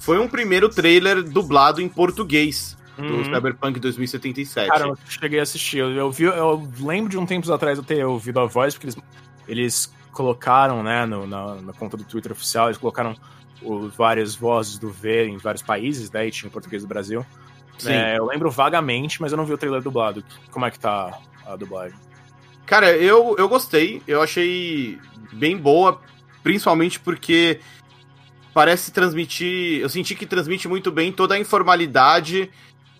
foi 0.00 0.18
um 0.18 0.28
primeiro 0.28 0.68
trailer 0.68 1.22
dublado 1.22 1.80
em 1.80 1.88
português 1.88 2.76
do 2.96 3.02
uhum. 3.02 3.24
Cyberpunk 3.24 3.80
2077. 3.80 4.68
Cara, 4.68 4.86
eu 4.86 4.98
cheguei 5.08 5.40
a 5.40 5.42
assistir. 5.42 5.78
Eu, 5.78 5.90
eu, 5.90 6.10
vi, 6.10 6.24
eu 6.24 6.68
lembro 6.80 7.10
de 7.10 7.18
um 7.18 7.26
tempo 7.26 7.50
atrás 7.52 7.78
eu 7.78 7.84
ter 7.84 8.04
ouvido 8.04 8.40
a 8.40 8.46
voz, 8.46 8.74
porque 8.74 8.86
eles, 8.86 8.96
eles 9.48 9.94
colocaram, 10.12 10.82
né, 10.82 11.04
no, 11.04 11.26
na, 11.26 11.56
na, 11.56 11.72
conta 11.72 11.96
do 11.96 12.04
Twitter 12.04 12.32
oficial, 12.32 12.68
eles 12.68 12.78
colocaram 12.78 13.16
o, 13.60 13.88
várias 13.88 14.34
vozes 14.34 14.78
do 14.78 14.90
V 14.90 15.26
em 15.26 15.38
vários 15.38 15.62
países, 15.62 16.10
né, 16.10 16.28
e 16.28 16.30
tinha 16.30 16.50
português 16.50 16.82
do 16.82 16.88
Brasil. 16.88 17.26
Sim. 17.78 17.92
É, 17.92 18.16
eu 18.16 18.26
lembro 18.26 18.50
vagamente, 18.50 19.20
mas 19.20 19.32
eu 19.32 19.36
não 19.36 19.44
vi 19.44 19.52
o 19.52 19.58
trailer 19.58 19.82
dublado. 19.82 20.24
Como 20.50 20.64
é 20.64 20.70
que 20.70 20.78
tá 20.78 21.18
a 21.44 21.56
dublagem? 21.56 21.98
Cara, 22.64 22.92
eu, 22.96 23.34
eu 23.36 23.48
gostei. 23.48 24.00
Eu 24.06 24.22
achei 24.22 24.98
bem 25.32 25.56
boa, 25.56 26.00
principalmente 26.42 27.00
porque 27.00 27.60
parece 28.54 28.92
transmitir. 28.92 29.80
Eu 29.80 29.88
senti 29.88 30.14
que 30.14 30.24
transmite 30.24 30.68
muito 30.68 30.90
bem 30.90 31.12
toda 31.12 31.34
a 31.34 31.38
informalidade 31.38 32.50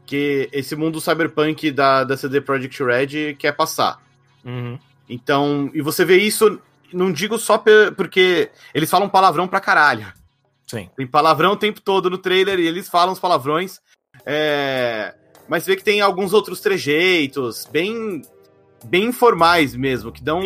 que 0.06 0.48
esse 0.52 0.76
mundo 0.76 1.00
cyberpunk 1.00 1.70
da, 1.70 2.04
da 2.04 2.16
CD 2.16 2.40
Projekt 2.40 2.82
Red 2.82 3.34
quer 3.34 3.52
passar. 3.52 4.00
Uhum. 4.44 4.78
Então, 5.08 5.70
e 5.74 5.80
você 5.80 6.04
vê 6.04 6.18
isso, 6.18 6.60
não 6.92 7.12
digo 7.12 7.38
só 7.38 7.58
porque 7.58 8.50
eles 8.74 8.90
falam 8.90 9.08
palavrão 9.08 9.48
pra 9.48 9.60
caralho. 9.60 10.12
Sim. 10.66 10.88
Tem 10.96 11.06
palavrão 11.06 11.52
o 11.52 11.56
tempo 11.56 11.80
todo 11.80 12.10
no 12.10 12.18
trailer 12.18 12.58
e 12.58 12.66
eles 12.66 12.88
falam 12.88 13.12
os 13.12 13.20
palavrões. 13.20 13.80
É... 14.24 15.14
Mas 15.48 15.66
vê 15.66 15.76
que 15.76 15.84
tem 15.84 16.00
alguns 16.00 16.32
outros 16.32 16.60
trejeitos, 16.60 17.68
bem, 17.70 18.22
bem 18.84 19.04
informais 19.04 19.74
mesmo, 19.74 20.10
que 20.10 20.22
dão. 20.22 20.40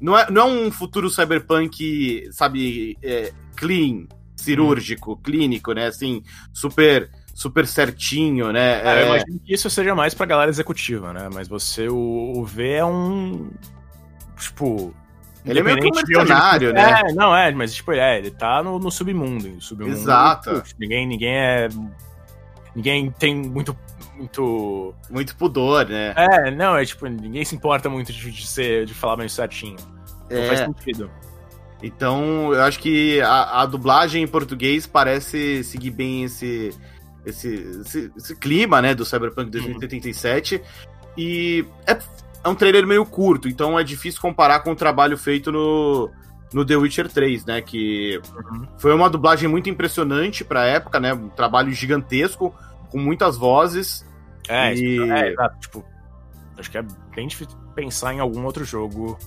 Não 0.00 0.18
é, 0.18 0.30
não 0.30 0.42
é 0.42 0.44
um 0.44 0.72
futuro 0.72 1.08
cyberpunk, 1.08 2.28
sabe, 2.32 2.96
é, 3.02 3.32
clean, 3.54 4.08
cirúrgico, 4.34 5.12
hum. 5.12 5.16
clínico, 5.22 5.72
né? 5.72 5.86
Assim, 5.86 6.24
super 6.52 7.08
super 7.34 7.66
certinho, 7.66 8.52
né? 8.52 8.80
É, 8.82 8.88
é... 8.88 9.02
Eu 9.02 9.06
imagino 9.06 9.40
que 9.44 9.54
isso 9.54 9.70
seja 9.70 9.94
mais 9.94 10.14
pra 10.14 10.26
galera 10.26 10.50
executiva, 10.50 11.12
né? 11.12 11.28
Mas 11.32 11.48
você, 11.48 11.88
o, 11.88 12.32
o 12.36 12.44
V 12.44 12.72
é 12.72 12.84
um. 12.84 13.50
Tipo. 14.38 14.94
Ele 15.44 15.58
é 15.58 15.62
meio 15.62 15.78
que 15.78 15.88
um 15.88 15.94
mercenário, 15.94 16.72
né? 16.72 17.00
É, 17.00 17.12
não, 17.14 17.34
é, 17.34 17.50
mas 17.52 17.74
tipo, 17.74 17.92
é, 17.92 18.18
ele 18.18 18.30
tá 18.30 18.62
no, 18.62 18.78
no 18.78 18.90
submundo. 18.90 19.60
submundo 19.60 19.96
Exato. 19.96 20.62
ninguém, 20.78 21.06
ninguém 21.06 21.34
é. 21.34 21.68
Ninguém 22.74 23.10
tem 23.10 23.34
muito. 23.34 23.76
Muito. 24.16 24.94
Muito 25.08 25.34
pudor, 25.36 25.88
né? 25.88 26.12
É, 26.14 26.50
não, 26.50 26.76
é 26.76 26.84
tipo, 26.84 27.06
ninguém 27.06 27.42
se 27.42 27.56
importa 27.56 27.88
muito 27.88 28.12
de, 28.12 28.30
de 28.30 28.46
ser, 28.46 28.84
de 28.84 28.92
falar 28.92 29.16
bem 29.16 29.28
certinho. 29.28 29.78
Não 30.30 30.38
é. 30.38 30.46
faz 30.46 30.60
sentido. 30.60 31.10
Então, 31.82 32.52
eu 32.52 32.62
acho 32.62 32.78
que 32.78 33.20
a, 33.22 33.62
a, 33.62 33.66
dublagem 33.66 34.22
em 34.22 34.26
português 34.26 34.86
parece 34.86 35.64
seguir 35.64 35.90
bem 35.90 36.24
esse, 36.24 36.70
esse, 37.24 37.48
esse, 37.84 38.12
esse, 38.16 38.36
clima, 38.36 38.80
né, 38.80 38.94
do 38.94 39.04
Cyberpunk 39.04 39.50
2077. 39.50 40.56
Uhum. 40.56 40.62
E 41.16 41.64
é, 41.86 41.98
é 42.44 42.48
um 42.48 42.54
trailer 42.54 42.86
meio 42.86 43.04
curto, 43.04 43.48
então 43.48 43.78
é 43.78 43.84
difícil 43.84 44.20
comparar 44.20 44.60
com 44.60 44.72
o 44.72 44.76
trabalho 44.76 45.16
feito 45.18 45.50
no, 45.52 46.10
no 46.52 46.64
The 46.64 46.76
Witcher 46.76 47.08
3, 47.08 47.44
né, 47.44 47.62
que 47.62 48.20
uhum. 48.34 48.66
foi 48.78 48.94
uma 48.94 49.10
dublagem 49.10 49.48
muito 49.48 49.68
impressionante 49.68 50.44
pra 50.44 50.66
época, 50.66 50.98
né, 50.98 51.12
um 51.12 51.28
trabalho 51.28 51.70
gigantesco, 51.72 52.54
com 52.90 52.98
muitas 52.98 53.36
vozes. 53.36 54.06
É, 54.48 54.74
e... 54.74 54.98
é, 55.10 55.34
é 55.34 55.48
tipo, 55.60 55.84
acho 56.58 56.70
que 56.70 56.78
é 56.78 56.84
bem 57.14 57.26
difícil 57.26 57.56
pensar 57.74 58.14
em 58.14 58.20
algum 58.20 58.44
outro 58.44 58.64
jogo 58.64 59.18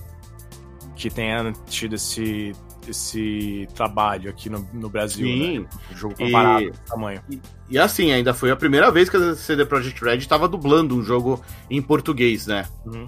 que 0.96 1.10
tenha 1.10 1.52
tido 1.66 1.94
esse 1.94 2.52
esse 2.90 3.68
trabalho 3.74 4.30
aqui 4.30 4.48
no, 4.48 4.66
no 4.72 4.88
Brasil, 4.88 5.26
Sim. 5.26 5.58
né? 5.60 5.66
Um 5.92 5.96
jogo 5.96 6.14
comparado, 6.16 6.64
e, 6.64 6.72
tamanho. 6.86 7.22
E, 7.30 7.40
e, 7.70 7.78
assim, 7.78 8.12
ainda 8.12 8.34
foi 8.34 8.50
a 8.50 8.56
primeira 8.56 8.90
vez 8.90 9.08
que 9.08 9.16
a 9.16 9.34
CD 9.34 9.64
Projekt 9.64 10.02
Red 10.04 10.18
estava 10.18 10.48
dublando 10.48 10.96
um 10.96 11.02
jogo 11.02 11.42
em 11.70 11.80
português, 11.80 12.46
né? 12.46 12.66
Uhum. 12.86 13.06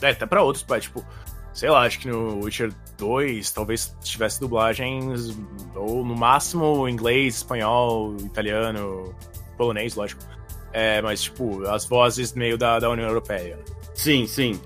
É, 0.00 0.10
até 0.10 0.26
pra 0.26 0.42
outros, 0.42 0.64
tipo, 0.80 1.04
sei 1.52 1.70
lá, 1.70 1.82
acho 1.82 1.98
que 1.98 2.08
no 2.08 2.44
Witcher 2.44 2.72
2 2.98 3.50
talvez 3.50 3.96
tivesse 4.02 4.38
dublagens, 4.40 5.36
ou 5.74 6.04
no 6.04 6.14
máximo 6.14 6.88
inglês, 6.88 7.36
espanhol, 7.36 8.14
italiano, 8.18 9.14
polonês, 9.56 9.94
lógico. 9.94 10.22
É, 10.72 11.00
mas, 11.00 11.22
tipo, 11.22 11.66
as 11.66 11.86
vozes 11.86 12.34
meio 12.34 12.58
da, 12.58 12.78
da 12.78 12.90
União 12.90 13.08
Europeia. 13.08 13.58
Sim, 13.94 14.26
sim. 14.26 14.60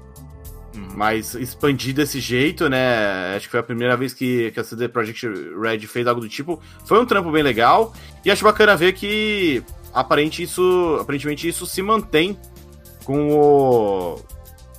Uhum. 0.75 0.89
Mas 0.95 1.35
expandir 1.35 1.95
desse 1.95 2.21
jeito, 2.21 2.69
né? 2.69 3.35
Acho 3.37 3.47
que 3.47 3.51
foi 3.51 3.61
a 3.61 3.63
primeira 3.65 3.97
vez 3.97 4.15
que, 4.15 4.51
que 4.53 4.61
a 4.61 4.65
CD 4.65 4.89
Projekt 4.89 5.27
Red 5.61 5.81
fez 5.81 6.07
algo 6.07 6.21
do 6.21 6.29
tipo. 6.29 6.61
Foi 6.85 7.01
um 7.01 7.05
trampo 7.07 7.31
bem 7.33 7.43
legal. 7.43 7.93
E 8.25 8.31
acho 8.31 8.45
bacana 8.45 8.77
ver 8.77 8.93
que 8.93 9.63
aparente 9.93 10.43
isso, 10.43 10.99
aparentemente 11.01 11.49
isso 11.49 11.67
se 11.67 11.83
mantém 11.83 12.39
com 13.05 13.31
o. 13.33 14.21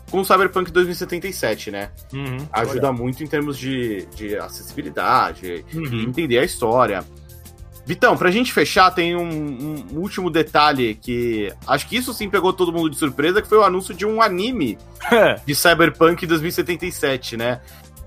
com 0.10 0.22
o 0.22 0.26
Cyberpunk 0.26 0.72
2077, 0.72 1.72
né? 1.72 1.92
Uhum, 2.14 2.38
Ajuda 2.54 2.88
olha. 2.88 2.98
muito 2.98 3.22
em 3.24 3.28
termos 3.28 3.58
de, 3.58 4.06
de 4.16 4.38
acessibilidade 4.38 5.66
Uhum. 5.74 6.04
entender 6.04 6.38
a 6.40 6.44
história. 6.44 7.04
Vitão, 7.92 8.16
pra 8.16 8.32
gente 8.32 8.54
fechar, 8.54 8.90
tem 8.92 9.18
um, 9.18 9.84
um 9.92 9.98
último 10.00 10.30
detalhe 10.30 10.96
que 10.96 11.52
acho 11.68 11.86
que 11.90 11.98
isso 11.98 12.14
sim 12.14 12.30
pegou 12.30 12.54
todo 12.54 12.72
mundo 12.72 12.90
de 12.90 12.96
surpresa, 12.96 13.42
que 13.42 13.50
foi 13.50 13.58
o 13.58 13.64
anúncio 13.66 13.94
de 13.94 14.06
um 14.06 14.22
anime 14.22 14.78
de 15.46 15.54
Cyberpunk 15.54 16.26
2077, 16.26 17.36
né? 17.36 17.60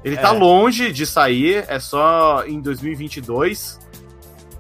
Ele 0.03 0.17
tá 0.17 0.29
É. 0.35 0.39
longe 0.39 0.91
de 0.91 1.05
sair, 1.05 1.67
é 1.69 1.79
só 1.79 2.45
em 2.47 2.63
2022. 2.63 3.79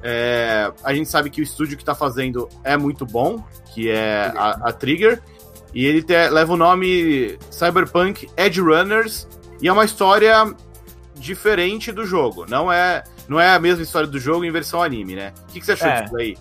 É, 0.02 0.70
a 0.84 0.92
gente 0.92 1.08
sabe 1.08 1.30
que 1.30 1.40
o 1.40 1.42
estúdio 1.44 1.78
que 1.78 1.84
tá 1.84 1.94
fazendo 1.94 2.46
é 2.62 2.76
muito 2.76 3.06
bom, 3.06 3.42
que 3.74 3.88
é 3.88 4.30
a, 4.36 4.68
a 4.68 4.72
Trigger, 4.72 5.22
e 5.72 5.86
ele 5.86 6.02
te- 6.02 6.28
leva 6.28 6.52
o 6.52 6.56
nome 6.58 7.38
Cyberpunk 7.50 8.28
Edge 8.36 8.60
Runners, 8.60 9.26
e 9.62 9.68
é 9.68 9.72
uma 9.72 9.86
história 9.86 10.54
diferente 11.16 11.90
do 11.90 12.04
jogo. 12.04 12.44
Não 12.46 12.70
é, 12.70 13.02
não 13.28 13.40
é 13.40 13.48
a 13.50 13.58
mesma 13.58 13.82
história 13.82 14.06
do 14.08 14.18
jogo 14.18 14.44
em 14.44 14.50
versão 14.50 14.82
anime, 14.82 15.14
né? 15.14 15.32
O 15.48 15.52
que, 15.52 15.60
que 15.60 15.66
você 15.66 15.72
achou 15.72 15.88
É. 15.88 16.02
disso 16.02 16.16
aí? 16.16 16.36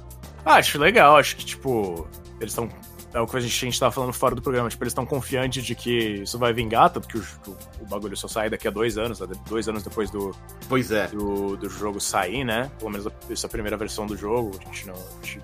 Ah, 0.45 0.55
acho 0.55 0.77
legal, 0.77 1.17
acho 1.17 1.35
que, 1.37 1.45
tipo, 1.45 2.07
eles 2.39 2.51
estão. 2.51 2.67
É 3.13 3.19
o 3.19 3.27
que 3.27 3.37
a 3.37 3.39
gente, 3.39 3.53
a 3.53 3.69
gente 3.69 3.79
tava 3.79 3.91
falando 3.91 4.11
fora 4.11 4.33
do 4.33 4.41
programa, 4.41 4.67
tipo, 4.69 4.83
eles 4.83 4.91
estão 4.91 5.05
confiantes 5.05 5.63
de 5.63 5.75
que 5.75 6.21
isso 6.23 6.37
vai 6.39 6.51
vingar, 6.51 6.89
tanto 6.89 7.07
que 7.07 7.17
o, 7.17 7.23
o, 7.47 7.51
o 7.83 7.85
bagulho 7.85 8.17
só 8.17 8.27
sai 8.27 8.49
daqui 8.49 8.67
a 8.67 8.71
dois 8.71 8.97
anos, 8.97 9.19
né? 9.19 9.27
dois 9.47 9.69
anos 9.69 9.83
depois 9.83 10.09
do, 10.09 10.35
Pois 10.67 10.89
é. 10.91 11.07
do, 11.09 11.55
do 11.55 11.69
jogo 11.69 12.01
sair, 12.01 12.43
né? 12.43 12.71
Pelo 12.79 12.89
menos 12.89 13.07
essa 13.29 13.47
primeira 13.47 13.77
versão 13.77 14.07
do 14.07 14.17
jogo. 14.17 14.51
A 14.59 14.65
gente 14.65 14.87
não. 14.87 14.95
a 14.95 15.25
gente- 15.25 15.41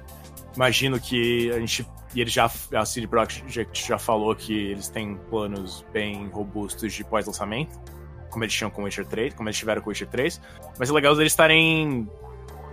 imagino 0.56 1.00
que 1.00 1.52
a 1.52 1.60
gente. 1.60 1.88
E 2.16 2.22
ele 2.22 2.30
já. 2.32 2.50
A 2.74 2.86
CD 2.86 3.06
Projekt 3.08 3.88
já 3.88 4.00
falou 4.00 4.36
que 4.36 4.52
eles 4.72 4.90
têm 4.90 5.16
planos 5.30 5.86
bem 5.94 6.28
robustos 6.30 6.92
de 6.92 7.04
pós-lançamento. 7.04 7.80
Como 8.30 8.44
eles 8.44 8.54
tinham 8.54 8.70
com 8.70 8.82
o 8.82 8.86
Witcher 8.86 9.06
3, 9.06 9.34
como 9.34 9.50
eles 9.50 9.58
tiveram 9.58 9.82
com 9.82 9.90
o 9.90 9.92
Witcher 9.92 10.08
3. 10.08 10.42
Mas 10.78 10.90
é 10.90 10.94
legal 10.94 11.14
eles 11.14 11.32
estarem. 11.34 12.08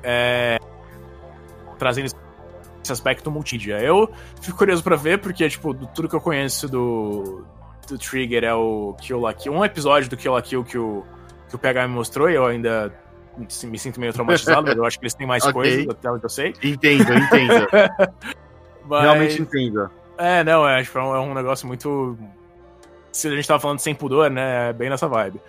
é, 0.03 0.59
trazendo 1.79 2.07
esse 2.07 2.93
aspecto 2.93 3.31
multídia. 3.31 3.79
Eu 3.81 4.11
fico 4.41 4.57
curioso 4.57 4.83
pra 4.83 4.97
ver, 4.97 5.19
porque, 5.19 5.49
tipo, 5.49 5.73
do, 5.75 5.87
tudo 5.89 6.09
que 6.09 6.15
eu 6.15 6.21
conheço 6.21 6.69
do, 6.69 7.45
do 7.89 7.99
Trigger 7.99 8.45
é 8.45 8.55
o 8.55 8.95
Kill 9.01 9.21
La 9.21 9.35
Kill. 9.35 9.53
Um 9.53 9.65
episódio 9.65 10.09
do 10.09 10.17
Kill 10.17 10.33
La 10.33 10.43
Kill 10.43 10.65
que 10.65 10.79
o, 10.79 11.05
que 11.49 11.57
o 11.57 11.59
PH 11.59 11.89
me 11.89 11.95
mostrou 11.95 12.31
e 12.31 12.35
eu 12.35 12.47
ainda 12.47 12.93
me 13.65 13.79
sinto 13.79 14.01
meio 14.01 14.13
traumatizado, 14.13 14.67
mas 14.69 14.77
eu 14.77 14.85
acho 14.85 14.99
que 14.99 15.05
eles 15.05 15.15
têm 15.15 15.27
mais 15.27 15.43
Ok. 15.45 15.53
coisas, 15.53 15.89
até 15.89 16.11
onde 16.11 16.25
eu 16.25 16.31
sei. 16.31 16.55
Entendo, 16.63 17.13
entendo. 17.13 17.67
Mas, 18.89 19.03
Realmente 19.03 19.43
entendo. 19.43 19.91
É, 20.17 20.45
não, 20.45 20.67
é, 20.67 20.81
tipo, 20.81 20.97
é 20.97 21.03
um, 21.03 21.15
é 21.17 21.21
um 21.21 21.35
negócio 21.35 21.67
muito. 21.67 22.17
Se 23.17 23.29
a 23.29 23.35
gente 23.35 23.49
tava 23.49 23.61
falando 23.61 23.79
sem 23.79 23.95
pudor, 23.95 24.31
né? 24.31 24.69
É 24.69 24.73
bem 24.75 24.91
nessa 24.91 25.09
vibe. 25.09 25.41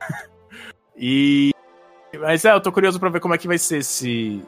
e. 0.96 1.52
Mas 2.18 2.44
é, 2.44 2.52
eu 2.52 2.60
tô 2.60 2.72
curioso 2.72 2.98
pra 2.98 3.08
ver 3.08 3.20
como 3.20 3.34
é 3.34 3.38
que 3.38 3.46
vai 3.46 3.58
ser 3.58 3.78
esse. 3.78 4.42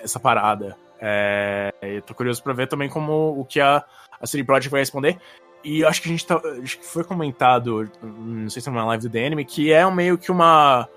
Essa 0.00 0.20
parada. 0.20 0.76
É, 1.00 1.74
eu 1.82 2.02
tô 2.02 2.14
curioso 2.14 2.42
pra 2.42 2.52
ver 2.52 2.68
também 2.68 2.88
como 2.88 3.40
o 3.40 3.44
que 3.44 3.60
a, 3.60 3.84
a 4.20 4.26
CD 4.26 4.44
Projekt 4.44 4.70
vai 4.70 4.80
responder. 4.80 5.18
E 5.64 5.84
acho 5.84 6.00
que 6.00 6.08
a 6.08 6.12
gente 6.12 6.24
tá. 6.24 6.40
Acho 6.62 6.78
que 6.78 6.86
foi 6.86 7.02
comentado, 7.02 7.90
não 8.02 8.48
sei 8.48 8.62
se 8.62 8.68
é 8.68 8.72
uma 8.72 8.84
live 8.84 9.02
do 9.02 9.10
DNM, 9.10 9.44
que 9.44 9.72
é 9.72 9.88
meio 9.90 10.16
que 10.16 10.30
uma. 10.30 10.88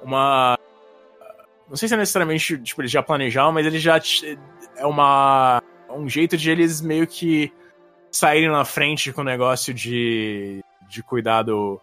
Uma. 0.00 0.56
Não 1.68 1.76
sei 1.76 1.88
se 1.88 1.94
é 1.94 1.96
necessariamente, 1.96 2.56
tipo, 2.58 2.82
eles 2.82 2.92
já 2.92 3.02
planejaram, 3.02 3.50
mas 3.50 3.66
eles 3.66 3.82
já. 3.82 4.00
É 4.76 4.86
uma. 4.86 5.60
Um 5.90 6.08
jeito 6.08 6.36
de 6.36 6.50
eles 6.50 6.80
meio 6.80 7.04
que 7.04 7.52
saírem 8.16 8.50
na 8.50 8.64
frente 8.64 9.12
com 9.12 9.20
o 9.20 9.24
negócio 9.24 9.72
de. 9.74 10.62
de 10.88 11.02
cuidado 11.02 11.80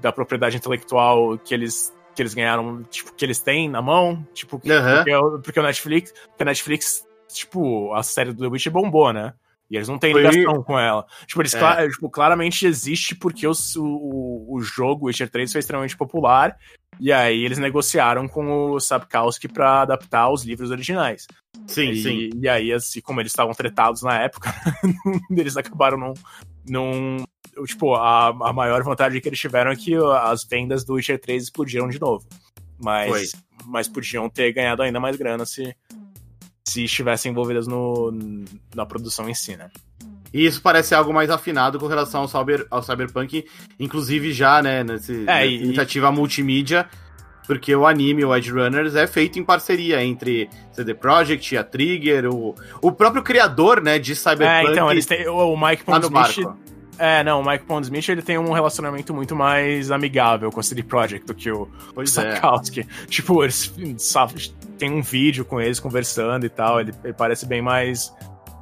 da 0.00 0.12
propriedade 0.12 0.56
intelectual 0.56 1.38
que 1.38 1.52
eles. 1.54 1.92
Que 2.14 2.22
eles 2.22 2.34
ganharam, 2.34 2.82
tipo, 2.84 3.12
que 3.14 3.24
eles 3.24 3.38
têm 3.38 3.68
na 3.68 3.80
mão, 3.80 4.26
tipo, 4.34 4.60
Aham. 4.68 4.96
porque, 4.96 5.14
o- 5.14 5.38
porque 5.40 5.60
o 5.60 5.62
Netflix, 5.62 6.12
porque 6.12 6.42
a 6.42 6.46
Netflix, 6.46 7.06
tipo, 7.28 7.94
a 7.94 8.02
série 8.02 8.32
do 8.32 8.42
The 8.42 8.48
Witch 8.48 8.66
bombou, 8.68 9.12
né? 9.12 9.34
E 9.70 9.76
eles 9.76 9.88
não 9.88 9.98
têm 9.98 10.14
ligação 10.14 10.62
com 10.62 10.78
ela. 10.78 11.04
Tipo, 11.26 11.42
eles 11.42 11.54
É. 11.54 11.58
cla- 11.58 11.88
tipo, 11.88 12.08
claramente 12.08 12.66
existe 12.66 13.14
porque 13.14 13.46
os- 13.46 13.76
o, 13.76 13.84
o, 13.84 14.54
o 14.56 14.60
jogo 14.62 15.06
Witcher 15.06 15.28
3 15.28 15.52
foi 15.52 15.58
extremamente 15.58 15.96
popular. 15.96 16.56
E 16.98 17.12
aí 17.12 17.44
eles 17.44 17.58
negociaram 17.58 18.26
com 18.26 18.70
o 18.72 18.80
Sapkowski 18.80 19.46
pra 19.46 19.82
adaptar 19.82 20.30
os 20.30 20.42
livros 20.44 20.70
originais. 20.70 21.26
Sim, 21.66 21.90
e, 21.90 22.02
sim. 22.02 22.30
E 22.40 22.48
aí, 22.48 22.72
assim, 22.72 23.00
como 23.00 23.20
eles 23.20 23.30
estavam 23.30 23.52
tretados 23.54 24.02
na 24.02 24.18
época, 24.20 24.52
eles 25.30 25.56
acabaram 25.56 25.98
não. 25.98 26.14
não 26.66 27.24
tipo, 27.66 27.94
a, 27.94 28.28
a 28.28 28.52
maior 28.52 28.82
vantagem 28.82 29.20
que 29.20 29.28
eles 29.28 29.38
tiveram 29.38 29.70
é 29.70 29.76
que 29.76 29.94
as 30.22 30.44
vendas 30.44 30.84
do 30.84 30.94
Witcher 30.94 31.20
3 31.20 31.42
explodiram 31.44 31.88
de 31.88 32.00
novo. 32.00 32.26
Mas, 32.80 33.32
Foi. 33.32 33.40
mas 33.66 33.88
podiam 33.88 34.28
ter 34.28 34.52
ganhado 34.52 34.82
ainda 34.82 34.98
mais 35.00 35.16
grana 35.16 35.44
se, 35.44 35.74
se 36.68 36.84
estivessem 36.84 37.32
envolvidas 37.32 37.66
no, 37.66 38.12
na 38.74 38.84
produção 38.86 39.28
em 39.28 39.34
si, 39.34 39.56
né? 39.56 39.68
E 40.32 40.44
isso 40.44 40.60
parece 40.60 40.94
algo 40.94 41.12
mais 41.12 41.30
afinado 41.30 41.78
com 41.78 41.86
relação 41.86 42.20
ao, 42.22 42.28
cyber, 42.28 42.66
ao 42.70 42.82
Cyberpunk, 42.82 43.46
inclusive 43.80 44.32
já, 44.32 44.60
né, 44.62 44.80
É, 44.80 44.84
nessa 44.84 45.12
e- 45.46 45.62
iniciativa 45.62 46.12
multimídia, 46.12 46.86
porque 47.46 47.74
o 47.74 47.86
anime, 47.86 48.26
o 48.26 48.36
Edge 48.36 48.50
Runners, 48.50 48.94
é 48.94 49.06
feito 49.06 49.38
em 49.38 49.44
parceria 49.44 50.04
entre 50.04 50.50
CD 50.70 50.92
Projekt, 50.94 51.56
a 51.56 51.64
Trigger, 51.64 52.26
o, 52.26 52.54
o 52.82 52.92
próprio 52.92 53.22
criador, 53.22 53.80
né, 53.82 53.98
de 53.98 54.12
É, 54.12 54.14
Cyberpunk. 54.14 54.70
então, 54.72 54.90
eles 54.90 55.06
têm. 55.06 55.26
O, 55.28 55.56
Mike 55.56 55.82
tá 55.84 55.98
Pondsmith. 55.98 56.46
É, 56.98 57.22
não, 57.22 57.40
o 57.40 57.46
Mike 57.48 57.64
Pondsmith 57.64 58.08
ele 58.08 58.22
tem 58.22 58.36
um 58.38 58.52
relacionamento 58.52 59.14
muito 59.14 59.36
mais 59.36 59.90
amigável 59.90 60.50
com 60.50 60.58
a 60.58 60.62
CD 60.62 60.82
Projekt 60.82 61.26
do 61.26 61.34
que 61.34 61.50
o 61.50 61.68
Pois 61.94 62.16
é. 62.18 62.32
Sapkowski. 62.32 62.84
Tipo, 63.06 63.44
eles 63.44 63.72
sabe, 63.98 64.52
tem 64.76 64.90
um 64.92 65.00
vídeo 65.02 65.44
com 65.44 65.60
eles 65.60 65.78
conversando 65.78 66.44
e 66.44 66.48
tal. 66.48 66.80
Ele, 66.80 66.92
ele 67.04 67.12
parece 67.12 67.46
bem 67.46 67.62
mais. 67.62 68.12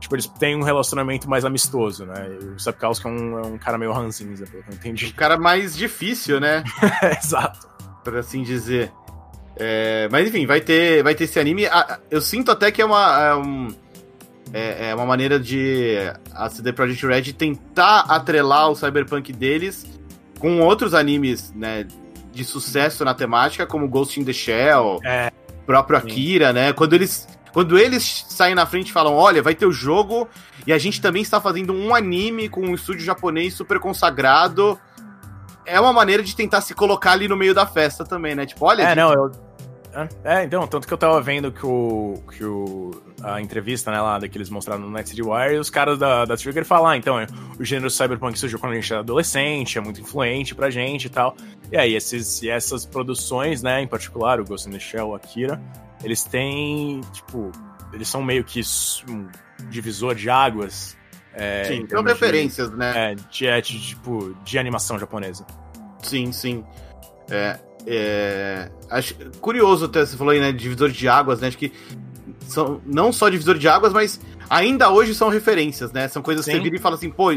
Tipo, 0.01 0.15
eles 0.17 0.27
têm 0.27 0.55
um 0.55 0.63
relacionamento 0.63 1.29
mais 1.29 1.45
amistoso, 1.47 2.05
né? 2.05 2.29
E 2.41 2.45
o 2.45 2.59
Sapkowski 2.61 3.07
é 3.07 3.11
um, 3.11 3.39
é 3.39 3.47
um 3.47 3.59
cara 3.59 3.79
meio 3.79 3.93
ranzinza, 3.93 4.45
pelo 4.47 4.63
que 4.63 4.71
eu 4.71 4.75
entendi. 4.75 5.13
cara 5.15 5.39
mais 5.39 5.75
difícil, 5.75 6.39
né, 6.39 6.63
Exato. 7.19 7.67
por 8.05 8.17
assim 8.17 8.43
dizer. 8.43 8.93
É, 9.59 10.07
mas 10.13 10.29
enfim, 10.29 10.45
vai 10.47 10.61
ter, 10.61 11.03
vai 11.03 11.15
ter 11.15 11.25
esse 11.25 11.41
anime. 11.41 11.65
Eu 12.11 12.21
sinto 12.21 12.51
até 12.51 12.71
que 12.71 12.83
é 12.83 12.85
uma, 12.85 13.21
é 13.25 13.35
um- 13.35 13.69
é- 14.53 14.91
é 14.91 14.95
uma 14.95 15.07
maneira 15.07 15.39
de 15.41 15.97
a 16.35 16.49
CD 16.49 16.73
Projekt 16.73 17.07
Red 17.07 17.33
tentar 17.33 18.01
atrelar 18.09 18.71
o 18.71 18.75
cyberpunk 18.77 19.33
deles 19.33 19.87
com 20.39 20.61
outros 20.61 20.95
animes, 20.95 21.53
né, 21.55 21.87
de 22.33 22.45
sucesso 22.45 23.05
na 23.05 23.15
temática, 23.15 23.67
como 23.67 23.89
Ghost 23.89 24.21
in 24.21 24.25
the 24.25 24.33
Shell, 24.33 25.01
É. 25.05 25.33
próprio 25.65 25.99
Sim. 26.01 26.07
Akira, 26.07 26.53
né? 26.53 26.73
Quando 26.75 26.93
eles, 26.93 27.27
quando 27.53 27.79
eles 27.79 28.27
saem 28.29 28.55
na 28.55 28.67
frente 28.67 28.91
e 28.91 28.93
falam, 28.93 29.15
olha, 29.15 29.43
vai 29.43 29.55
ter 29.55 29.65
o 29.67 29.73
jogo 29.73 30.29
e 30.67 30.73
a 30.73 30.79
gente 30.79 31.01
também 31.01 31.23
está 31.23 31.41
fazendo 31.41 31.73
um 31.73 31.95
anime 31.95 32.49
com 32.51 32.61
um 32.61 32.75
estúdio 32.75 33.05
japonês 33.05 33.55
super 33.55 33.81
consagrado. 33.81 34.79
É 35.65 35.81
uma 35.81 35.93
maneira 35.93 36.23
de 36.23 36.37
tentar 36.37 36.61
se 36.61 36.75
colocar 36.75 37.13
ali 37.13 37.27
no 37.27 37.37
meio 37.37 37.55
da 37.55 37.67
festa 37.67 38.05
também, 38.05 38.35
né? 38.35 38.45
Tipo, 38.47 38.67
olha, 38.67 38.83
É, 38.83 38.89
gente, 38.89 38.97
não, 38.99 39.13
eu. 39.13 39.31
É, 40.25 40.45
então, 40.45 40.67
tanto 40.67 40.87
que 40.87 40.93
eu 40.93 40.99
tava 40.99 41.21
vendo 41.23 41.51
que 41.51 41.65
o. 41.65 42.23
que 42.37 42.45
o. 42.45 42.91
a 43.23 43.41
entrevista, 43.41 43.91
né, 43.91 44.01
lá, 44.01 44.21
que 44.21 44.37
eles 44.37 44.51
mostraram 44.51 44.83
no 44.83 44.91
Night 44.91 45.09
City 45.09 45.23
Wire, 45.23 45.55
e 45.55 45.59
os 45.59 45.71
caras 45.71 45.99
da, 45.99 46.25
da 46.25 46.37
Trigger 46.37 46.65
falam, 46.65 46.89
ah, 46.89 46.97
então, 46.97 47.17
o 47.59 47.65
gênero 47.65 47.91
cyberpunk 47.91 48.39
surgiu 48.39 48.59
quando 48.59 48.73
a 48.73 48.75
gente 48.75 48.93
era 48.93 49.01
adolescente, 49.01 49.79
é 49.79 49.81
muito 49.81 50.01
influente 50.01 50.55
pra 50.55 50.69
gente 50.69 51.07
e 51.07 51.09
tal. 51.09 51.35
E 51.73 51.77
aí, 51.79 51.95
esses, 51.95 52.43
e 52.43 52.51
essas 52.51 52.85
produções, 52.85 53.63
né, 53.63 53.81
em 53.83 53.87
particular, 53.87 54.39
o 54.41 54.45
Ghost 54.45 54.69
in 54.69 54.73
the 54.73 54.79
Shell, 54.79 55.09
o 55.09 55.15
Akira, 55.15 55.61
eles 56.05 56.25
têm, 56.25 57.01
tipo, 57.13 57.51
eles 57.93 58.09
são 58.09 58.23
meio 58.23 58.45
que 58.45 58.61
um 59.09 59.27
divisor 59.71 60.15
de 60.15 60.29
águas. 60.29 60.97
É, 61.33 61.65
sim, 61.65 61.79
são 61.81 61.87
termos 61.87 62.05
de- 62.07 62.13
referências, 62.13 62.71
né? 62.71 63.13
É, 63.13 63.15
de, 63.15 63.47
é, 63.47 63.61
de, 63.61 63.81
tipo, 63.81 64.35
de 64.45 64.59
animação 64.59 64.99
japonesa. 64.99 65.47
Sim, 66.03 66.33
sim. 66.33 66.65
É, 67.31 67.59
é, 67.87 68.71
acho 68.91 69.15
curioso 69.41 69.85
até 69.85 70.05
você 70.05 70.17
falou 70.17 70.33
aí, 70.33 70.41
né, 70.41 70.51
divisor 70.53 70.91
de 70.91 71.09
águas, 71.09 71.41
né? 71.41 71.49
Acho 71.49 71.59
que 71.59 71.73
são 72.41 72.81
não 72.85 73.13
só 73.13 73.29
divisor 73.29 73.57
de 73.57 73.69
águas, 73.69 73.93
mas 73.93 74.21
ainda 74.51 74.91
hoje 74.91 75.15
são 75.15 75.29
referências, 75.29 75.93
né? 75.93 76.09
São 76.09 76.23
coisas 76.23 76.45
que 76.45 76.51
Sim. 76.51 76.59
você 76.59 76.63
vira 76.65 76.77
e 76.77 76.81
fala 76.81 76.97
assim, 76.97 77.11
pô, 77.11 77.31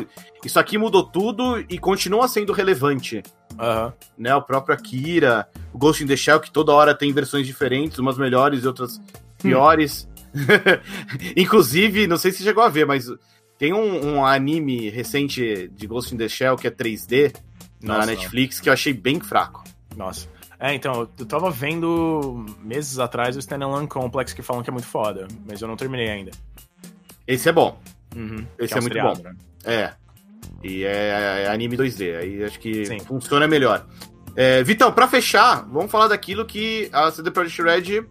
isso 0.44 0.60
aqui 0.60 0.78
mudou 0.78 1.04
tudo 1.04 1.64
e 1.70 1.78
continua 1.78 2.28
sendo 2.28 2.52
relevante. 2.52 3.22
Aham. 3.60 3.94
né? 4.18 4.34
O 4.36 4.42
próprio 4.42 4.74
Akira, 4.74 5.48
o 5.74 5.78
Ghost 5.78 6.04
in 6.04 6.08
the 6.08 6.16
Shell, 6.16 6.40
que 6.40 6.50
toda 6.50 6.72
hora 6.72 6.96
tem 6.96 7.12
versões 7.12 7.46
diferentes, 7.46 8.00
umas 8.00 8.18
melhores 8.18 8.64
e 8.64 8.68
outras 8.68 9.02
piores. 9.38 10.08
Inclusive, 11.36 12.08
não 12.08 12.18
sei 12.18 12.32
se 12.32 12.44
chegou 12.44 12.64
a 12.64 12.70
ver, 12.70 12.86
mas 12.86 13.06
tem 13.58 13.74
um, 13.74 14.14
um 14.14 14.26
anime 14.26 14.90
recente 14.90 15.68
de 15.76 15.88
Ghost 15.88 16.16
in 16.16 16.18
the 16.18 16.30
Shell 16.30 16.56
que 16.56 16.68
é 16.68 16.72
3D 16.72 17.36
na 17.82 17.98
Nossa, 17.98 18.08
Netflix 18.08 18.60
que 18.60 18.70
eu 18.70 18.74
achei 18.74 18.94
bem 18.94 19.20
fraco. 19.20 19.64
Nossa. 19.98 20.28
É, 20.60 20.74
então, 20.74 21.08
eu 21.18 21.26
tava 21.26 21.50
vendo 21.50 22.46
meses 22.62 23.00
atrás 23.00 23.36
o 23.38 23.40
Standalone 23.40 23.88
Complex 23.88 24.34
que 24.34 24.42
falam 24.42 24.62
que 24.62 24.70
é 24.70 24.74
muito 24.74 24.88
foda, 24.88 25.26
mas 25.48 25.62
eu 25.62 25.68
não 25.68 25.78
terminei 25.78 26.10
ainda. 26.10 26.32
Esse 27.26 27.48
é 27.48 27.52
bom. 27.52 27.80
Uhum, 28.16 28.46
Esse 28.58 28.74
é 28.74 28.78
um 28.78 28.82
muito 28.82 29.00
bom. 29.00 29.14
né? 29.24 29.36
É. 29.64 29.94
E 30.62 30.84
é, 30.84 31.44
é 31.44 31.48
anime 31.48 31.78
2D. 31.78 32.18
Aí 32.18 32.44
acho 32.44 32.60
que 32.60 32.86
Sim. 32.86 33.00
funciona 33.00 33.48
melhor. 33.48 33.86
É, 34.36 34.62
Vitão, 34.64 34.92
para 34.92 35.08
fechar, 35.08 35.66
vamos 35.72 35.92
falar 35.92 36.10
daquilo 36.10 36.46
que 36.46 36.90
a 36.92 37.10
CD 37.12 37.32
Projekt 37.32 37.62
Red 37.62 38.06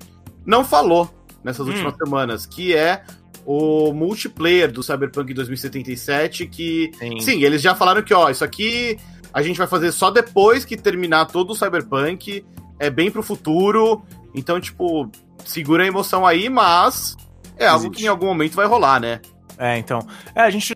não 0.46 0.64
falou 0.64 1.12
nessas 1.44 1.66
hum. 1.66 1.70
últimas 1.70 1.96
semanas, 1.96 2.46
que 2.46 2.74
é 2.74 3.02
o 3.44 3.92
multiplayer 3.92 4.70
do 4.70 4.82
Cyberpunk 4.82 5.32
2077, 5.34 6.46
que 6.46 6.90
sim. 6.98 7.20
sim. 7.20 7.42
eles 7.42 7.62
já 7.62 7.74
falaram 7.74 8.02
que 8.02 8.12
ó, 8.12 8.28
isso 8.30 8.44
aqui 8.44 8.98
a 9.32 9.42
gente 9.42 9.58
vai 9.58 9.66
fazer 9.66 9.92
só 9.92 10.10
depois 10.10 10.64
que 10.64 10.76
terminar 10.76 11.26
todo 11.26 11.50
o 11.50 11.54
Cyberpunk, 11.54 12.44
é 12.78 12.90
bem 12.90 13.10
pro 13.10 13.22
futuro. 13.22 14.02
Então, 14.34 14.60
tipo, 14.60 15.10
segura 15.44 15.84
a 15.84 15.86
emoção 15.86 16.26
aí, 16.26 16.48
mas 16.48 17.16
é 17.56 17.66
algo 17.66 17.86
Existe. 17.86 17.96
que 17.98 18.04
em 18.04 18.08
algum 18.08 18.26
momento 18.26 18.54
vai 18.54 18.66
rolar, 18.66 19.00
né? 19.00 19.20
É, 19.58 19.78
então. 19.78 20.00
É, 20.34 20.42
a 20.42 20.50
gente 20.50 20.74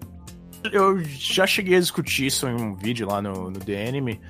eu 0.70 1.00
já 1.00 1.46
cheguei 1.46 1.76
a 1.76 1.80
discutir 1.80 2.26
isso 2.26 2.46
em 2.46 2.54
um 2.54 2.74
vídeo 2.74 3.08
lá 3.08 3.20
no, 3.20 3.50
no 3.50 3.58
The 3.58 3.88
Anime. 3.88 4.20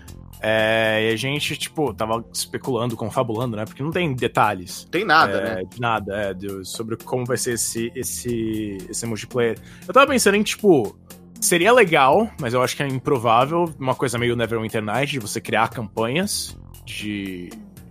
É, 0.44 1.08
e 1.08 1.12
a 1.12 1.16
gente, 1.16 1.56
tipo, 1.56 1.94
tava 1.94 2.24
especulando, 2.32 2.96
confabulando, 2.96 3.56
né? 3.56 3.64
Porque 3.64 3.82
não 3.82 3.92
tem 3.92 4.12
detalhes. 4.12 4.88
Tem 4.90 5.04
nada, 5.04 5.38
é, 5.38 5.54
né? 5.56 5.62
Nada, 5.78 6.16
é, 6.16 6.34
de, 6.34 6.64
sobre 6.64 6.96
como 6.96 7.24
vai 7.24 7.36
ser 7.36 7.52
esse, 7.52 7.92
esse, 7.94 8.78
esse 8.90 9.06
multiplayer. 9.06 9.56
Eu 9.86 9.94
tava 9.94 10.08
pensando 10.08 10.34
em, 10.34 10.42
tipo, 10.42 10.96
seria 11.42 11.72
legal, 11.72 12.30
mas 12.40 12.54
eu 12.54 12.62
acho 12.62 12.76
que 12.76 12.82
é 12.82 12.88
improvável, 12.88 13.72
uma 13.78 13.94
coisa 13.94 14.18
meio 14.18 14.36
Neverwinter 14.36 14.82
Night, 14.82 15.12
de 15.12 15.18
você 15.18 15.40
criar 15.40 15.68
campanhas 15.68 16.56
de, 16.84 17.50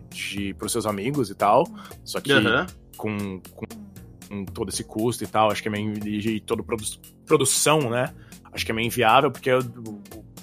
de 0.09 0.53
pros 0.55 0.71
seus 0.71 0.85
amigos 0.85 1.29
e 1.29 1.35
tal. 1.35 1.67
Só 2.03 2.19
que 2.19 2.33
uhum. 2.33 2.65
com, 2.97 3.41
com, 3.53 4.45
todo 4.45 4.69
esse 4.69 4.83
custo 4.83 5.23
e 5.23 5.27
tal, 5.27 5.51
acho 5.51 5.61
que 5.61 5.67
é 5.67 5.71
meio. 5.71 5.93
E 6.07 6.39
toda 6.39 6.63
produ 6.63 6.83
produção, 7.25 7.89
né? 7.89 8.13
Acho 8.53 8.65
que 8.65 8.71
é 8.71 8.75
meio 8.75 8.87
inviável, 8.87 9.31
porque 9.31 9.51
o, 9.53 9.61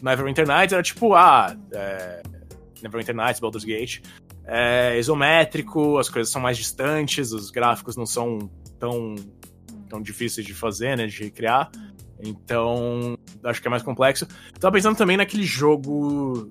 Neverwinter 0.02 0.46
Nights 0.46 0.72
era 0.72 0.82
tipo, 0.82 1.14
ah, 1.14 1.56
é, 1.72 2.22
Neverwinter 2.82 3.14
Nights, 3.14 3.40
Baldur's 3.40 3.64
Gate, 3.64 4.00
é 4.46 4.98
isométrico, 4.98 5.98
as 5.98 6.08
coisas 6.08 6.32
são 6.32 6.40
mais 6.40 6.56
distantes, 6.56 7.32
os 7.32 7.50
gráficos 7.50 7.96
não 7.96 8.06
são 8.06 8.50
tão, 8.78 9.14
tão 9.88 10.00
difíceis 10.00 10.46
de 10.46 10.54
fazer, 10.54 10.96
né, 10.96 11.06
de 11.06 11.22
recriar. 11.24 11.70
Então, 12.20 13.16
acho 13.44 13.60
que 13.60 13.68
é 13.68 13.70
mais 13.70 13.82
complexo. 13.82 14.26
Tava 14.58 14.72
pensando 14.72 14.96
também 14.96 15.16
naquele 15.16 15.44
jogo. 15.44 16.50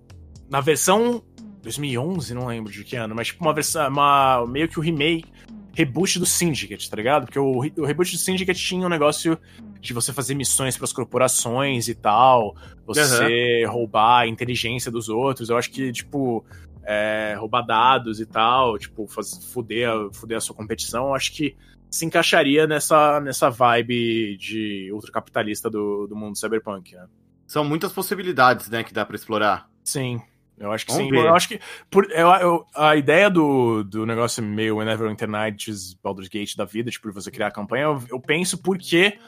Na 0.50 0.62
versão 0.62 1.24
2011, 1.62 2.34
não 2.34 2.48
lembro 2.48 2.72
de 2.72 2.84
que 2.84 2.96
ano, 2.96 3.14
mas 3.14 3.28
tipo 3.28 3.44
uma 3.44 3.54
versão. 3.54 3.88
Uma, 3.90 4.46
meio 4.48 4.68
que 4.68 4.80
o 4.80 4.82
remake. 4.82 5.32
Reboot 5.74 6.18
do 6.18 6.26
Syndicate, 6.26 6.90
tá 6.90 6.96
ligado? 6.98 7.26
Porque 7.26 7.38
o, 7.38 7.58
o 7.58 7.86
reboot 7.86 8.12
do 8.12 8.18
Syndicate 8.18 8.60
tinha 8.60 8.84
um 8.84 8.90
negócio 8.90 9.38
de 9.80 9.94
você 9.94 10.12
fazer 10.12 10.34
missões 10.34 10.76
para 10.76 10.86
as 10.86 10.92
corporações 10.92 11.88
e 11.88 11.94
tal, 11.94 12.56
você 12.84 13.64
uhum. 13.64 13.72
roubar 13.72 14.22
a 14.22 14.28
inteligência 14.28 14.90
dos 14.92 15.08
outros. 15.08 15.50
Eu 15.50 15.58
acho 15.58 15.70
que, 15.70 15.92
tipo, 15.92 16.44
é, 16.84 17.36
roubar 17.38 17.62
dados 17.62 18.20
e 18.20 18.26
tal, 18.26 18.78
tipo, 18.80 19.06
faz, 19.08 19.46
fuder, 19.52 19.92
fuder 20.14 20.38
a 20.38 20.42
sua 20.42 20.56
competição, 20.56 21.08
eu 21.08 21.14
acho 21.14 21.34
que 21.34 21.56
se 21.90 22.06
encaixaria 22.06 22.68
nessa, 22.68 23.20
nessa 23.20 23.50
vibe 23.50 24.38
de 24.38 24.92
ultracapitalista 24.92 25.70
do, 25.70 26.08
do 26.08 26.16
mundo 26.16 26.38
cyberpunk, 26.38 26.96
né? 26.96 27.08
São 27.46 27.64
muitas 27.64 27.94
possibilidades, 27.94 28.70
né, 28.70 28.84
que 28.84 28.94
dá 28.94 29.06
para 29.06 29.16
explorar. 29.16 29.70
Sim. 29.84 30.22
Eu 30.58 30.72
acho 30.72 30.86
que 30.86 30.92
Vamos 30.92 31.08
sim. 31.08 31.12
Ver. 31.12 31.28
Eu 31.28 31.36
acho 31.36 31.48
que. 31.48 31.60
Por, 31.90 32.10
eu, 32.12 32.28
eu, 32.28 32.66
a 32.76 32.96
ideia 32.96 33.30
do, 33.30 33.84
do 33.84 34.06
negócio 34.06 34.44
meio 34.44 34.78
Whenever 34.78 35.10
Internet 35.10 35.72
Baldur's 36.04 36.28
Gate 36.28 36.56
da 36.56 36.66
vida, 36.66 36.90
tipo, 36.90 37.12
você 37.12 37.30
criar 37.30 37.48
a 37.48 37.52
campanha, 37.52 37.84
eu, 37.84 38.04
eu 38.10 38.20
penso 38.20 38.58
porque 38.58 39.20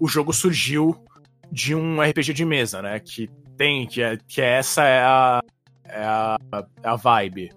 o 0.00 0.08
jogo 0.08 0.32
surgiu 0.32 1.04
de 1.50 1.74
um 1.74 2.02
RPG 2.02 2.32
de 2.32 2.44
mesa, 2.44 2.82
né? 2.82 2.98
Que 2.98 3.30
tem, 3.56 3.86
que, 3.86 4.02
é, 4.02 4.18
que 4.26 4.40
é 4.40 4.58
essa 4.58 4.82
é 4.82 5.02
a, 5.02 5.40
é 5.84 6.02
a, 6.02 6.38
é 6.82 6.88
a 6.88 6.96
vibe. 6.96 7.50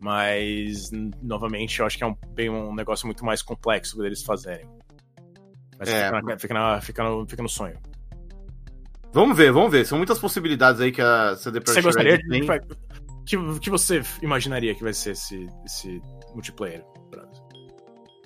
Mas, 0.00 0.90
novamente, 1.20 1.80
eu 1.80 1.86
acho 1.86 1.98
que 1.98 2.04
é 2.04 2.06
um, 2.06 2.16
bem 2.30 2.48
um 2.48 2.74
negócio 2.74 3.06
muito 3.06 3.24
mais 3.24 3.42
complexo 3.42 3.98
deles 3.98 4.22
fazerem. 4.22 4.68
Mas 5.78 5.88
é. 5.88 6.04
fica, 6.06 6.22
na, 6.22 6.38
fica, 6.38 6.54
na, 6.54 6.80
fica, 6.80 7.04
no, 7.04 7.26
fica 7.26 7.42
no 7.42 7.48
sonho. 7.48 7.78
Vamos 9.12 9.36
ver, 9.36 9.52
vamos 9.52 9.70
ver. 9.70 9.86
São 9.86 9.98
muitas 9.98 10.18
possibilidades 10.18 10.80
aí 10.80 10.92
que 10.92 11.00
a 11.00 11.34
CD 11.36 11.60
Projekt 11.60 11.82
Você 11.82 11.82
gostaria 11.82 12.18
de... 12.18 12.28
Tem. 12.28 12.46
Que, 13.26 13.36
que 13.60 13.68
você 13.68 14.02
imaginaria 14.22 14.74
que 14.74 14.82
vai 14.82 14.94
ser 14.94 15.10
esse, 15.10 15.48
esse 15.64 16.00
multiplayer? 16.32 16.82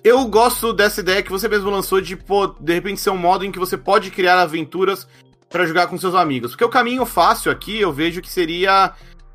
Eu 0.03 0.25
gosto 0.27 0.73
dessa 0.73 0.99
ideia 0.99 1.23
que 1.23 1.31
você 1.31 1.47
mesmo 1.47 1.69
lançou 1.69 2.01
de, 2.01 2.15
pô, 2.15 2.47
de 2.47 2.73
repente 2.73 2.99
ser 2.99 3.09
um 3.09 3.17
modo 3.17 3.45
em 3.45 3.51
que 3.51 3.59
você 3.59 3.77
pode 3.77 4.11
criar 4.11 4.39
aventuras 4.39 5.07
para 5.49 5.65
jogar 5.65 5.87
com 5.87 5.97
seus 5.97 6.13
amigos. 6.13 6.51
Porque 6.51 6.65
o 6.65 6.69
caminho 6.69 7.05
fácil 7.05 7.51
aqui, 7.51 7.79
eu 7.79 7.93
vejo 7.93 8.21
que 8.21 8.29
seria 8.29 8.93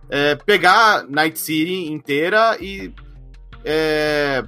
é, 0.08 0.34
pegar 0.34 1.04
Night 1.08 1.38
City 1.38 1.90
inteira 1.90 2.56
e 2.60 2.92
é, 3.64 4.44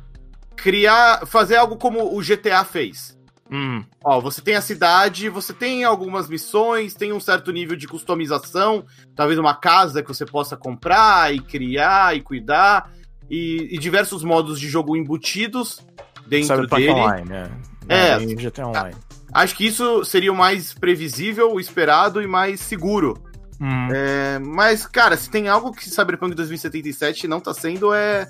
criar, 0.56 1.26
fazer 1.26 1.56
algo 1.56 1.76
como 1.76 2.16
o 2.16 2.20
GTA 2.20 2.64
fez. 2.64 3.18
Hum. 3.52 3.82
Ó, 4.04 4.20
você 4.20 4.40
tem 4.40 4.54
a 4.54 4.60
cidade, 4.60 5.28
você 5.28 5.52
tem 5.52 5.82
algumas 5.82 6.28
missões, 6.28 6.94
tem 6.94 7.12
um 7.12 7.18
certo 7.18 7.50
nível 7.50 7.76
de 7.76 7.88
customização, 7.88 8.84
talvez 9.16 9.38
uma 9.38 9.54
casa 9.54 10.02
que 10.02 10.08
você 10.08 10.24
possa 10.24 10.56
comprar 10.56 11.34
e 11.34 11.40
criar 11.40 12.16
e 12.16 12.20
cuidar, 12.20 12.92
e, 13.28 13.68
e 13.72 13.78
diversos 13.78 14.22
modos 14.22 14.58
de 14.58 14.68
jogo 14.68 14.96
embutidos 14.96 15.80
dentro 16.28 16.48
Cyberpunk 16.48 16.80
dele. 16.80 16.92
Online, 16.92 17.28
né? 17.28 17.50
É. 17.88 18.18
GTA 18.18 18.68
Online. 18.68 18.96
Acho 19.32 19.56
que 19.56 19.66
isso 19.66 20.04
seria 20.04 20.32
o 20.32 20.36
mais 20.36 20.72
previsível, 20.72 21.52
o 21.52 21.60
esperado 21.60 22.22
e 22.22 22.26
mais 22.26 22.60
seguro. 22.60 23.20
Hum. 23.60 23.88
É, 23.92 24.38
mas, 24.38 24.86
cara, 24.86 25.16
se 25.16 25.30
tem 25.30 25.48
algo 25.48 25.72
que 25.72 25.88
Cyberpunk 25.88 26.34
2077 26.34 27.28
não 27.28 27.40
tá 27.40 27.52
sendo, 27.52 27.92
é, 27.92 28.28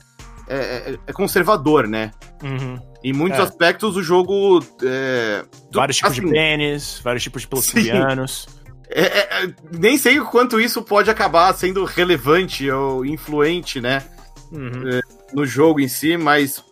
é, 0.49 0.57
é, 0.57 0.99
é 1.07 1.13
conservador, 1.13 1.87
né? 1.87 2.11
Uhum. 2.43 2.77
Em 3.05 3.13
muitos 3.13 3.39
é. 3.39 3.43
aspectos, 3.43 3.97
o 3.97 4.03
jogo. 4.03 4.61
É, 4.83 5.45
vários 5.73 5.99
tipos 5.99 6.13
assim, 6.13 6.23
de 6.23 6.33
pênis, 6.33 7.01
vários 7.03 7.23
tipos 7.23 7.43
de 7.43 7.49
pelucianos. 7.49 8.49
É, 8.93 9.49
nem 9.73 9.97
sei 9.97 10.19
o 10.19 10.27
quanto 10.27 10.61
isso 10.61 10.83
pode 10.83 11.09
acabar 11.09 11.55
sendo 11.55 11.85
relevante 11.85 12.69
ou 12.69 13.07
influente, 13.07 13.81
né? 13.81 14.03
Uhum. 14.51 15.01
no 15.33 15.47
jogo 15.47 15.79
em 15.79 15.87
si, 15.87 16.17
mas 16.17 16.65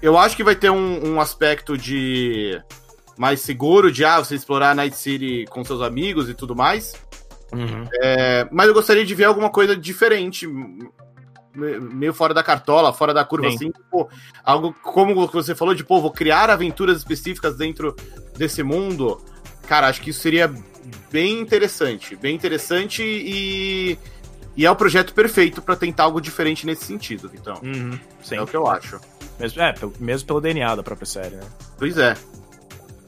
eu 0.00 0.16
acho 0.16 0.34
que 0.34 0.42
vai 0.42 0.54
ter 0.54 0.70
um, 0.70 1.12
um, 1.12 1.20
aspecto 1.20 1.76
de 1.76 2.58
mais 3.18 3.42
seguro, 3.42 3.92
de 3.92 4.06
ah, 4.06 4.18
você 4.18 4.34
explorar 4.34 4.74
Night 4.74 4.96
City 4.96 5.44
com 5.50 5.62
seus 5.62 5.82
amigos 5.82 6.30
e 6.30 6.34
tudo 6.34 6.56
mais. 6.56 6.94
Uhum. 7.52 7.88
É, 8.02 8.48
mas 8.50 8.68
eu 8.68 8.74
gostaria 8.74 9.04
de 9.04 9.14
ver 9.14 9.24
alguma 9.24 9.50
coisa 9.50 9.76
diferente, 9.76 10.46
meio 11.54 12.14
fora 12.14 12.32
da 12.32 12.42
cartola, 12.42 12.92
fora 12.92 13.12
da 13.12 13.24
curva, 13.24 13.50
Sim. 13.50 13.56
assim. 13.56 13.70
Tipo, 13.70 14.08
algo 14.44 14.74
como 14.82 15.26
você 15.26 15.54
falou, 15.54 15.74
de, 15.74 15.84
pô, 15.84 16.00
vou 16.00 16.10
criar 16.10 16.50
aventuras 16.50 16.98
específicas 16.98 17.56
dentro 17.56 17.94
desse 18.36 18.62
mundo. 18.62 19.20
Cara, 19.66 19.88
acho 19.88 20.00
que 20.00 20.10
isso 20.10 20.20
seria 20.20 20.52
bem 21.10 21.40
interessante. 21.40 22.16
Bem 22.16 22.34
interessante 22.34 23.02
e. 23.02 23.98
E 24.56 24.66
é 24.66 24.70
o 24.70 24.76
projeto 24.76 25.14
perfeito 25.14 25.62
para 25.62 25.76
tentar 25.76 26.04
algo 26.04 26.20
diferente 26.20 26.66
nesse 26.66 26.84
sentido, 26.84 27.30
então. 27.32 27.54
Uhum. 27.62 27.98
É 28.30 28.42
o 28.42 28.46
que 28.46 28.56
eu 28.56 28.66
acho. 28.66 29.00
Mesmo, 29.38 29.62
é, 29.62 29.74
mesmo 29.98 30.26
pelo 30.26 30.40
DNA 30.40 30.74
da 30.74 30.82
própria 30.82 31.06
série, 31.06 31.36
né? 31.36 31.44
Pois 31.78 31.96
é. 31.96 32.14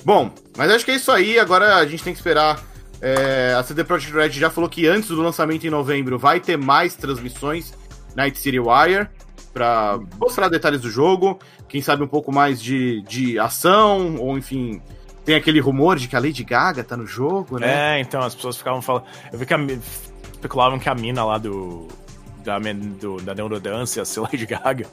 Bom, 0.05 0.33
mas 0.57 0.71
acho 0.71 0.85
que 0.85 0.93
é 0.93 0.95
isso 0.95 1.11
aí. 1.11 1.39
Agora 1.39 1.77
a 1.77 1.87
gente 1.87 2.03
tem 2.03 2.13
que 2.13 2.19
esperar. 2.19 2.63
É, 3.03 3.55
a 3.59 3.63
CD 3.65 3.83
Projekt 3.83 4.15
Red 4.15 4.31
já 4.31 4.49
falou 4.49 4.71
que 4.71 4.87
antes 4.87 5.09
do 5.09 5.21
lançamento 5.21 5.67
em 5.67 5.71
novembro 5.71 6.19
vai 6.19 6.39
ter 6.39 6.57
mais 6.57 6.95
transmissões 6.95 7.75
Night 8.15 8.39
City 8.39 8.61
Wire 8.61 9.09
para 9.53 9.99
mostrar 10.19 10.49
detalhes 10.49 10.81
do 10.81 10.89
jogo, 10.89 11.39
quem 11.69 11.83
sabe 11.83 12.03
um 12.05 12.07
pouco 12.07 12.33
mais 12.33 12.63
de, 12.63 13.03
de 13.03 13.39
ação, 13.39 14.17
ou 14.17 14.39
enfim, 14.39 14.81
tem 15.25 15.35
aquele 15.35 15.61
rumor 15.61 15.97
de 15.97 16.09
que 16.09 16.17
a 16.17 16.21
Lady 16.21 16.45
Gaga 16.45 16.83
tá 16.83 16.97
no 16.97 17.07
jogo, 17.07 17.59
né? 17.59 17.99
É, 17.99 18.01
então, 18.01 18.21
as 18.23 18.35
pessoas 18.35 18.57
ficavam 18.57 18.81
falando. 18.81 19.05
Eu 19.33 19.39
vi 19.39 19.47
que 19.47 19.55
a, 19.55 19.59
especulavam 20.33 20.79
que 20.79 20.89
a 20.89 20.95
mina 20.95 21.25
lá 21.25 21.39
do. 21.39 21.89
Da, 22.45 22.59
do, 22.59 23.19
da 23.19 23.35
Neurodance 23.35 23.99
ia 23.99 24.05
ser 24.05 24.21
Lady 24.23 24.47
Gaga. 24.47 24.87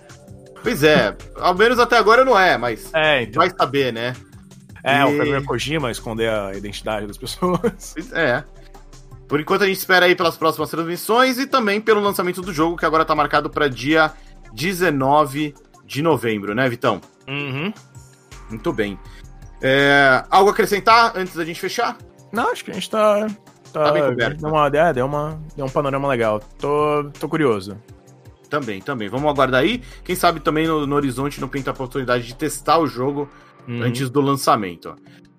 Pois 0.62 0.84
é, 0.84 1.15
ao 1.38 1.56
menos 1.56 1.80
até 1.80 1.98
agora 1.98 2.26
não 2.26 2.38
é, 2.38 2.58
mas 2.58 2.93
é, 2.93 3.24
então. 3.24 3.41
vai 3.41 3.50
saber, 3.50 3.93
né? 3.93 4.13
É, 4.84 5.02
e... 5.02 5.04
o 5.04 5.36
é 5.36 5.44
Kojima 5.44 5.92
esconder 5.92 6.30
a 6.30 6.54
identidade 6.56 7.08
das 7.08 7.18
pessoas. 7.18 7.96
É. 8.13 8.44
Por 9.28 9.39
enquanto 9.39 9.63
a 9.63 9.68
gente 9.68 9.78
espera 9.78 10.08
aí 10.08 10.15
pelas 10.15 10.36
próximas 10.36 10.72
transmissões 10.72 11.38
e 11.38 11.46
também 11.46 11.80
pelo 11.80 12.02
lançamento 12.02 12.42
do 12.42 12.52
jogo, 12.52 12.76
que 12.76 12.86
agora 12.86 13.06
tá 13.06 13.13
marcado 13.13 13.48
para 13.48 13.68
dia 13.68 14.12
19 14.54 15.54
de 15.86 16.02
novembro, 16.02 16.56
né, 16.56 16.68
Vitão? 16.68 17.00
Uhum. 17.28 17.72
Muito 18.50 18.74
bem. 18.74 18.98
É, 19.62 20.24
algo 20.32 20.50
a 20.50 20.52
acrescentar 20.54 21.13
antes 21.15 21.36
da 21.36 21.46
gente 21.46 21.60
fechar? 21.60 21.96
Não, 22.32 22.52
acho 22.52 22.65
que 22.65 22.72
a 22.72 22.74
gente 22.74 22.89
tá. 22.89 23.28
Tá, 23.72 23.84
tá 23.84 23.92
bem 23.92 24.04
coberto. 24.04 24.42
Deu, 24.42 24.50
uma, 24.50 24.68
é, 24.68 24.94
deu, 24.94 25.06
uma, 25.06 25.39
deu 25.56 25.65
um 25.65 25.70
panorama 25.70 26.08
legal. 26.08 26.39
Tô, 26.58 27.12
tô 27.20 27.30
curioso. 27.30 27.78
Também, 28.50 28.82
também. 28.82 29.10
Vamos 29.10 29.30
aguardar 29.30 29.62
aí. 29.62 29.84
Quem 30.04 30.15
sabe 30.15 30.39
também 30.39 30.65
no, 30.65 30.88
no 30.88 30.96
Horizonte 30.96 31.39
não 31.39 31.48
tem 31.48 31.63
a 31.63 31.72
oportunidade 31.72 32.26
de 32.26 32.36
testar 32.36 32.80
o 32.80 32.88
jogo 32.88 33.30
uhum. 33.69 33.84
antes 33.84 34.10
do 34.10 34.19
lançamento. 34.19 34.95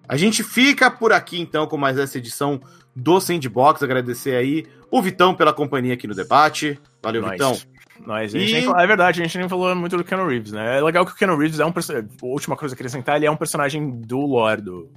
A 0.09 0.17
gente 0.17 0.43
fica 0.43 0.91
por 0.91 1.13
aqui 1.13 1.41
então 1.41 1.67
com 1.67 1.77
mais 1.77 1.99
essa 1.99 2.19
edição 2.19 2.61
do 2.95 3.21
Sandbox. 3.21 3.83
Agradecer 3.83 4.37
aí 4.37 4.67
o 4.91 5.03
Vitão 5.03 5.35
pela 5.35 5.53
companhia 5.53 5.95
aqui 5.95 6.07
no 6.07 6.15
debate. 6.15 6.81
Valeu, 7.03 7.23
nice. 7.23 7.33
Vitão. 7.33 7.59
Nós, 8.07 8.35
e... 8.35 8.55
é 8.55 8.87
verdade, 8.87 9.21
a 9.21 9.25
gente 9.25 9.37
nem 9.37 9.49
falou 9.49 9.75
muito 9.75 9.97
do 9.97 10.03
Keanu 10.03 10.27
Reeves, 10.27 10.53
né? 10.53 10.79
É 10.79 10.83
legal 10.83 11.05
que 11.05 11.13
o 11.13 11.15
Keanu 11.15 11.37
Reeves 11.37 11.61
é 11.61 11.67
um 11.67 11.73
personagem. 11.73 12.09
Última 12.23 12.57
coisa 12.57 12.75
que 12.75 12.81
eu 12.81 12.87
queria 12.87 12.89
acrescentar, 12.89 13.17
ele 13.17 13.27
é 13.27 13.31
um 13.31 13.37
personagem 13.37 14.01
do 14.01 14.21
lore 14.21 14.63
do. 14.63 14.91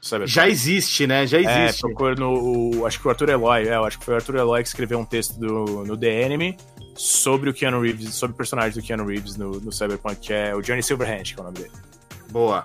Sabe? 0.00 0.26
Já 0.28 0.48
existe, 0.48 1.06
né? 1.06 1.26
Já 1.26 1.38
é, 1.38 1.40
existe. 1.40 1.84
É, 1.84 2.14
no, 2.14 2.78
o, 2.78 2.86
acho 2.86 3.00
que 3.00 3.06
o 3.08 3.10
Arthur 3.10 3.30
Eloy, 3.30 3.66
é, 3.66 3.74
eu 3.74 3.84
acho 3.84 3.98
que 3.98 4.04
foi 4.04 4.14
o 4.14 4.16
Arthur 4.16 4.36
Eloy 4.36 4.62
que 4.62 4.68
escreveu 4.68 4.98
um 5.00 5.04
texto 5.04 5.38
do, 5.40 5.84
no 5.84 5.96
The 5.96 6.22
Enemy 6.22 6.56
sobre 6.94 7.50
o 7.50 7.54
Keanu 7.54 7.80
Reeves, 7.80 8.14
sobre 8.14 8.34
o 8.34 8.36
personagem 8.36 8.80
do 8.80 8.86
Keanu 8.86 9.04
Reeves 9.04 9.36
no, 9.36 9.60
no 9.60 9.72
Cyberpunk, 9.72 10.20
que 10.20 10.32
é 10.32 10.54
o 10.54 10.62
Johnny 10.62 10.82
Silverhand, 10.82 11.24
que 11.24 11.34
é 11.36 11.40
o 11.40 11.44
nome 11.44 11.58
dele. 11.58 11.72
Boa. 12.30 12.64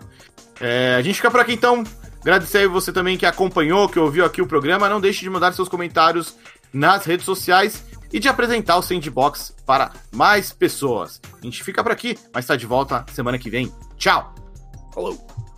É, 0.59 0.95
a 0.95 1.01
gente 1.01 1.15
fica 1.15 1.31
por 1.31 1.39
aqui 1.39 1.53
então. 1.53 1.83
Agradecer 2.21 2.59
aí 2.59 2.67
você 2.67 2.91
também 2.93 3.17
que 3.17 3.25
acompanhou, 3.25 3.89
que 3.89 3.97
ouviu 3.97 4.23
aqui 4.23 4.41
o 4.41 4.47
programa. 4.47 4.87
Não 4.87 5.01
deixe 5.01 5.21
de 5.21 5.29
mandar 5.29 5.53
seus 5.53 5.67
comentários 5.67 6.35
nas 6.71 7.03
redes 7.05 7.25
sociais 7.25 7.83
e 8.13 8.19
de 8.19 8.27
apresentar 8.27 8.77
o 8.77 8.81
Sandbox 8.81 9.55
para 9.65 9.91
mais 10.11 10.51
pessoas. 10.51 11.19
A 11.33 11.45
gente 11.45 11.63
fica 11.63 11.81
por 11.81 11.91
aqui, 11.91 12.17
mas 12.33 12.45
está 12.45 12.55
de 12.55 12.65
volta 12.65 13.05
semana 13.11 13.39
que 13.39 13.49
vem. 13.49 13.73
Tchau! 13.97 14.35
Falou! 14.93 15.50